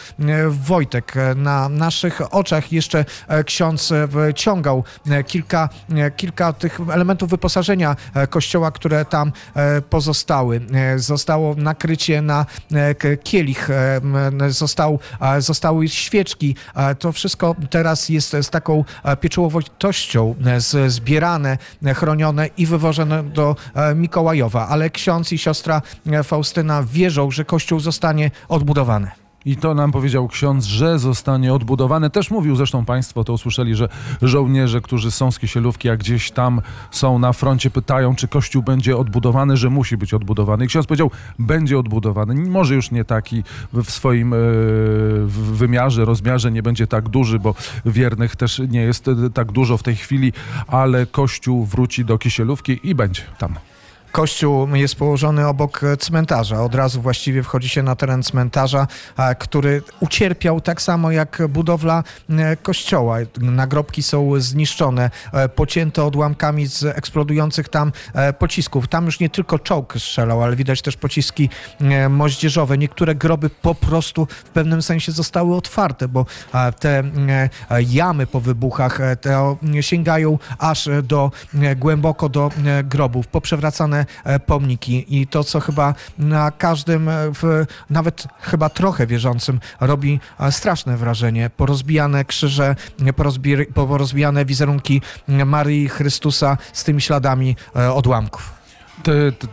Wojtek. 0.49 1.13
Na 1.35 1.69
naszych 1.69 2.33
oczach 2.33 2.71
jeszcze 2.71 3.05
ksiądz 3.45 3.93
wyciągał 4.07 4.83
e, 5.09 5.23
kilka, 5.23 5.69
kilka 6.11 6.53
tych 6.53 6.79
elementów 6.93 7.29
wyposażenia 7.29 7.95
e, 8.13 8.27
kościoła, 8.27 8.71
które 8.71 9.05
tam 9.05 9.31
e, 9.55 9.81
pozostały. 9.81 10.61
E, 10.73 10.99
Zostało 10.99 11.55
nakrycie 11.55 12.21
na 12.21 12.45
kielich, 13.23 13.69
został, 14.47 14.99
zostały 15.39 15.87
świeczki. 15.87 16.55
To 16.99 17.11
wszystko 17.11 17.55
teraz 17.69 18.09
jest 18.09 18.35
z 18.41 18.49
taką 18.49 18.83
pieczołowitością 19.19 20.35
zbierane, 20.87 21.57
chronione 21.95 22.49
i 22.57 22.65
wywożone 22.65 23.23
do 23.23 23.55
Mikołajowa. 23.95 24.67
Ale 24.67 24.89
ksiądz 24.89 25.31
i 25.31 25.37
siostra 25.37 25.81
Faustyna 26.23 26.83
wierzą, 26.83 27.31
że 27.31 27.45
kościół 27.45 27.79
zostanie 27.79 28.31
odbudowany. 28.49 29.24
I 29.45 29.57
to 29.57 29.73
nam 29.73 29.91
powiedział 29.91 30.27
ksiądz, 30.27 30.65
że 30.65 30.99
zostanie 30.99 31.53
odbudowane. 31.53 32.09
Też 32.09 32.31
mówił 32.31 32.55
zresztą 32.55 32.85
Państwo, 32.85 33.23
to 33.23 33.33
usłyszeli, 33.33 33.75
że 33.75 33.89
żołnierze, 34.21 34.81
którzy 34.81 35.11
są 35.11 35.31
z 35.31 35.39
Kisielówki, 35.39 35.89
a 35.89 35.97
gdzieś 35.97 36.31
tam 36.31 36.61
są 36.91 37.19
na 37.19 37.33
froncie, 37.33 37.69
pytają, 37.69 38.15
czy 38.15 38.27
kościół 38.27 38.63
będzie 38.63 38.97
odbudowany, 38.97 39.57
że 39.57 39.69
musi 39.69 39.97
być 39.97 40.13
odbudowany. 40.13 40.65
I 40.65 40.67
ksiądz 40.67 40.85
powiedział, 40.87 41.11
będzie 41.39 41.79
odbudowany. 41.79 42.35
Może 42.49 42.75
już 42.75 42.91
nie 42.91 43.05
taki 43.05 43.43
w 43.73 43.91
swoim 43.91 44.33
e, 44.33 44.37
w 45.25 45.57
wymiarze, 45.57 46.05
rozmiarze, 46.05 46.51
nie 46.51 46.63
będzie 46.63 46.87
tak 46.87 47.09
duży, 47.09 47.39
bo 47.39 47.55
wiernych 47.85 48.35
też 48.35 48.61
nie 48.69 48.81
jest 48.81 49.07
e, 49.07 49.29
tak 49.33 49.51
dużo 49.51 49.77
w 49.77 49.83
tej 49.83 49.95
chwili, 49.95 50.33
ale 50.67 51.05
kościół 51.05 51.65
wróci 51.65 52.05
do 52.05 52.17
Kisielówki 52.17 52.79
i 52.83 52.95
będzie 52.95 53.21
tam. 53.37 53.55
Kościół 54.15 54.75
jest 54.75 54.95
położony 54.95 55.47
obok 55.47 55.83
e, 55.83 55.97
cmentarza. 55.97 56.63
Od 56.63 56.75
razu 56.75 57.01
właściwie 57.01 57.43
wchodzi 57.43 57.69
się 57.69 57.83
na 57.83 57.95
teren 57.95 58.23
cmentarza, 58.23 58.87
który 59.39 59.81
ucierpiał 59.99 60.61
tak 60.61 60.81
samo 60.81 61.11
jak 61.11 61.41
budowla 61.49 62.03
e, 62.29 62.57
kościoła. 62.57 63.17
Nagrobki 63.41 64.03
są 64.03 64.39
zniszczone, 64.39 65.11
e, 65.33 65.49
pocięte 65.49 66.03
odłamkami 66.03 66.67
z 66.67 66.83
eksplodujących 66.83 67.69
tam 67.69 67.91
pocisków. 68.39 68.87
Tam 68.87 69.05
już 69.05 69.19
nie 69.19 69.29
tylko 69.29 69.59
czołg 69.59 69.93
strzelał, 69.97 70.43
ale 70.43 70.55
widać 70.55 70.81
też 70.81 70.97
pociski 70.97 71.49
moździerzowe. 72.09 72.77
Niektóre 72.77 73.15
groby 73.15 73.49
po 73.49 73.75
prostu 73.75 74.27
w 74.45 74.49
pewnym 74.49 74.81
sensie 74.81 75.11
zostały 75.11 75.55
otwarte, 75.55 76.07
bo 76.07 76.25
te 76.79 77.03
jamy 77.87 78.27
po 78.27 78.39
wybuchach 78.39 78.99
sięgają 79.81 80.39
aż 80.57 80.89
do 81.03 81.31
głęboko 81.75 82.29
do 82.29 82.51
grobów, 82.83 83.27
poprzewracane 83.27 84.04
e, 84.23 84.39
pomniki 84.39 85.05
i 85.21 85.27
to, 85.27 85.43
co 85.43 85.59
chyba 85.59 85.93
na 86.17 86.51
każdym, 86.51 87.09
e, 87.09 87.13
w, 87.31 87.65
nawet 87.89 88.27
chyba 88.41 88.69
trochę 88.69 89.07
wierzącym 89.07 89.59
robi 89.79 90.19
e, 90.39 90.51
straszne 90.51 90.97
wrażenie. 90.97 91.49
Porozbijane 91.49 92.25
krzyże, 92.25 92.75
porozbi- 92.99 93.73
porozbijane 93.73 94.45
wizerunki 94.45 95.01
e, 95.29 95.45
Maryi 95.45 95.83
i 95.83 95.89
Chrystusa 95.89 96.57
z 96.73 96.83
tymi 96.83 97.01
śladami 97.01 97.55
odłamków. 97.93 98.53
Te, 99.03 99.31
te, 99.31 99.47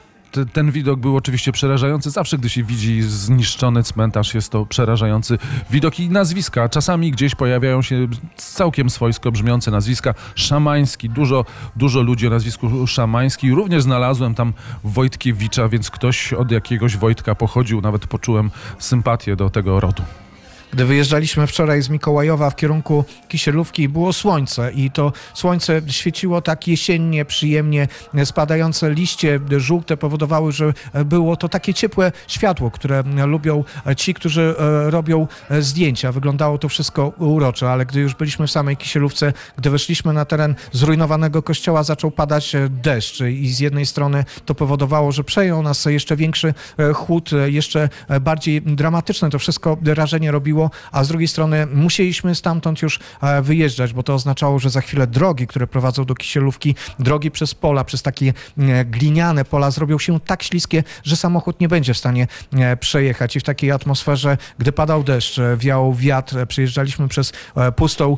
ten 0.52 0.70
widok 0.70 1.00
był 1.00 1.16
oczywiście 1.16 1.52
przerażający. 1.52 2.10
Zawsze, 2.10 2.38
gdy 2.38 2.48
się 2.48 2.62
widzi 2.62 3.02
zniszczony 3.02 3.82
cmentarz, 3.82 4.34
jest 4.34 4.52
to 4.52 4.66
przerażający 4.66 5.38
widok 5.70 6.00
i 6.00 6.10
nazwiska. 6.10 6.68
Czasami 6.68 7.10
gdzieś 7.10 7.34
pojawiają 7.34 7.82
się 7.82 8.08
całkiem 8.36 8.90
swojsko 8.90 9.32
brzmiące 9.32 9.70
nazwiska. 9.70 10.14
Szamański, 10.34 11.10
dużo, 11.10 11.44
dużo 11.76 12.02
ludzi 12.02 12.26
o 12.26 12.30
nazwisku 12.30 12.86
Szamański. 12.86 13.50
Również 13.50 13.82
znalazłem 13.82 14.34
tam 14.34 14.52
Wojtkiewicza, 14.84 15.68
więc 15.68 15.90
ktoś 15.90 16.32
od 16.32 16.50
jakiegoś 16.50 16.96
Wojtka 16.96 17.34
pochodził. 17.34 17.80
Nawet 17.80 18.06
poczułem 18.06 18.50
sympatię 18.78 19.36
do 19.36 19.50
tego 19.50 19.80
rodu. 19.80 20.02
Gdy 20.72 20.84
wyjeżdżaliśmy 20.84 21.46
wczoraj 21.46 21.82
z 21.82 21.88
Mikołajowa 21.88 22.50
w 22.50 22.56
kierunku 22.56 23.04
Kisielówki, 23.28 23.88
było 23.88 24.12
słońce 24.12 24.72
i 24.72 24.90
to 24.90 25.12
słońce 25.34 25.82
świeciło 25.88 26.42
tak 26.42 26.68
jesiennie, 26.68 27.24
przyjemnie. 27.24 27.88
Spadające 28.24 28.90
liście 28.90 29.40
żółte 29.56 29.96
powodowały, 29.96 30.52
że 30.52 30.72
było 31.04 31.36
to 31.36 31.48
takie 31.48 31.74
ciepłe 31.74 32.12
światło, 32.28 32.70
które 32.70 33.02
lubią 33.26 33.64
ci, 33.96 34.14
którzy 34.14 34.54
e, 34.58 34.90
robią 34.90 35.26
e, 35.50 35.62
zdjęcia. 35.62 36.12
Wyglądało 36.12 36.58
to 36.58 36.68
wszystko 36.68 37.12
uroczo, 37.18 37.72
ale 37.72 37.86
gdy 37.86 38.00
już 38.00 38.14
byliśmy 38.14 38.46
w 38.46 38.50
samej 38.50 38.76
Kisielówce, 38.76 39.32
gdy 39.58 39.70
weszliśmy 39.70 40.12
na 40.12 40.24
teren 40.24 40.54
zrujnowanego 40.72 41.42
kościoła, 41.42 41.82
zaczął 41.82 42.10
padać 42.10 42.54
e, 42.54 42.68
deszcz 42.68 43.20
i 43.20 43.48
z 43.48 43.60
jednej 43.60 43.86
strony 43.86 44.24
to 44.46 44.54
powodowało, 44.54 45.12
że 45.12 45.24
przejął 45.24 45.62
nas 45.62 45.84
jeszcze 45.84 46.16
większy 46.16 46.54
chłód, 46.94 47.30
jeszcze 47.46 47.88
bardziej 48.20 48.62
dramatyczne 48.62 49.30
to 49.30 49.38
wszystko 49.38 49.76
wrażenie 49.82 50.30
robiło, 50.30 50.61
a 50.92 51.04
z 51.04 51.08
drugiej 51.08 51.28
strony 51.28 51.66
musieliśmy 51.66 52.34
stamtąd 52.34 52.82
już 52.82 53.00
e, 53.22 53.42
wyjeżdżać, 53.42 53.92
bo 53.92 54.02
to 54.02 54.14
oznaczało, 54.14 54.58
że 54.58 54.70
za 54.70 54.80
chwilę 54.80 55.06
drogi, 55.06 55.46
które 55.46 55.66
prowadzą 55.66 56.04
do 56.04 56.14
Kisielówki, 56.14 56.74
drogi 56.98 57.30
przez 57.30 57.54
pola, 57.54 57.84
przez 57.84 58.02
takie 58.02 58.32
e, 58.58 58.84
gliniane 58.84 59.44
pola 59.44 59.70
zrobią 59.70 59.98
się 59.98 60.20
tak 60.20 60.42
śliskie, 60.42 60.84
że 61.04 61.16
samochód 61.16 61.60
nie 61.60 61.68
będzie 61.68 61.94
w 61.94 61.98
stanie 61.98 62.26
e, 62.52 62.76
przejechać 62.76 63.36
i 63.36 63.40
w 63.40 63.42
takiej 63.42 63.70
atmosferze, 63.70 64.38
gdy 64.58 64.72
padał 64.72 65.04
deszcz, 65.04 65.40
wiał 65.56 65.94
wiatr, 65.94 66.46
przejeżdżaliśmy 66.46 67.08
przez 67.08 67.32
pustą 67.76 68.16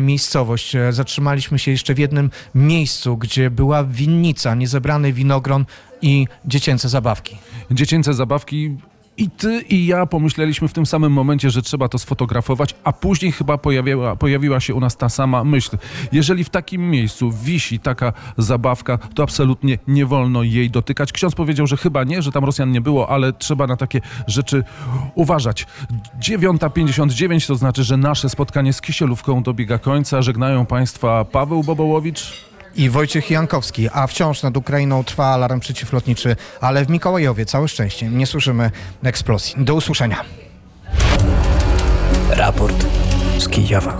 miejscowość, 0.00 0.76
zatrzymaliśmy 0.90 1.58
się 1.58 1.70
jeszcze 1.70 1.94
w 1.94 1.98
jednym 1.98 2.30
miejscu, 2.54 3.16
gdzie 3.16 3.50
była 3.50 3.84
winnica, 3.84 4.54
niezebrany 4.54 5.12
winogron 5.12 5.64
i 6.02 6.26
dziecięce 6.44 6.88
zabawki. 6.88 7.36
dziecięce 7.70 8.14
zabawki. 8.14 8.76
I 9.18 9.30
ty 9.30 9.60
i 9.60 9.86
ja 9.86 10.06
pomyśleliśmy 10.06 10.68
w 10.68 10.72
tym 10.72 10.86
samym 10.86 11.12
momencie, 11.12 11.50
że 11.50 11.62
trzeba 11.62 11.88
to 11.88 11.98
sfotografować, 11.98 12.74
a 12.84 12.92
później 12.92 13.32
chyba 13.32 13.58
pojawiła, 13.58 14.16
pojawiła 14.16 14.60
się 14.60 14.74
u 14.74 14.80
nas 14.80 14.96
ta 14.96 15.08
sama 15.08 15.44
myśl. 15.44 15.78
Jeżeli 16.12 16.44
w 16.44 16.50
takim 16.50 16.90
miejscu 16.90 17.30
wisi 17.30 17.78
taka 17.78 18.12
zabawka, 18.38 18.98
to 18.98 19.22
absolutnie 19.22 19.78
nie 19.88 20.06
wolno 20.06 20.42
jej 20.42 20.70
dotykać. 20.70 21.12
Ksiądz 21.12 21.34
powiedział, 21.34 21.66
że 21.66 21.76
chyba 21.76 22.04
nie, 22.04 22.22
że 22.22 22.32
tam 22.32 22.44
Rosjan 22.44 22.70
nie 22.70 22.80
było, 22.80 23.08
ale 23.08 23.32
trzeba 23.32 23.66
na 23.66 23.76
takie 23.76 24.00
rzeczy 24.26 24.64
uważać. 25.14 25.66
9.59 26.20 27.46
to 27.46 27.54
znaczy, 27.54 27.84
że 27.84 27.96
nasze 27.96 28.28
spotkanie 28.28 28.72
z 28.72 28.80
Kisielówką 28.80 29.42
dobiega 29.42 29.78
końca. 29.78 30.22
Żegnają 30.22 30.66
Państwa 30.66 31.24
Paweł 31.24 31.62
Bobołowicz. 31.62 32.55
I 32.76 32.90
Wojciech 32.90 33.30
Jankowski, 33.30 33.88
a 33.92 34.06
wciąż 34.06 34.42
nad 34.42 34.56
Ukrainą 34.56 35.04
trwa 35.04 35.26
alarm 35.26 35.60
przeciwlotniczy, 35.60 36.36
ale 36.60 36.84
w 36.84 36.88
Mikołajowie 36.88 37.46
całe 37.46 37.68
szczęście 37.68 38.08
nie 38.08 38.26
słyszymy 38.26 38.70
eksplozji. 39.02 39.54
Do 39.58 39.74
usłyszenia. 39.74 40.24
Raport 42.30 42.86
z 43.38 43.48
Kijowa. 43.48 43.98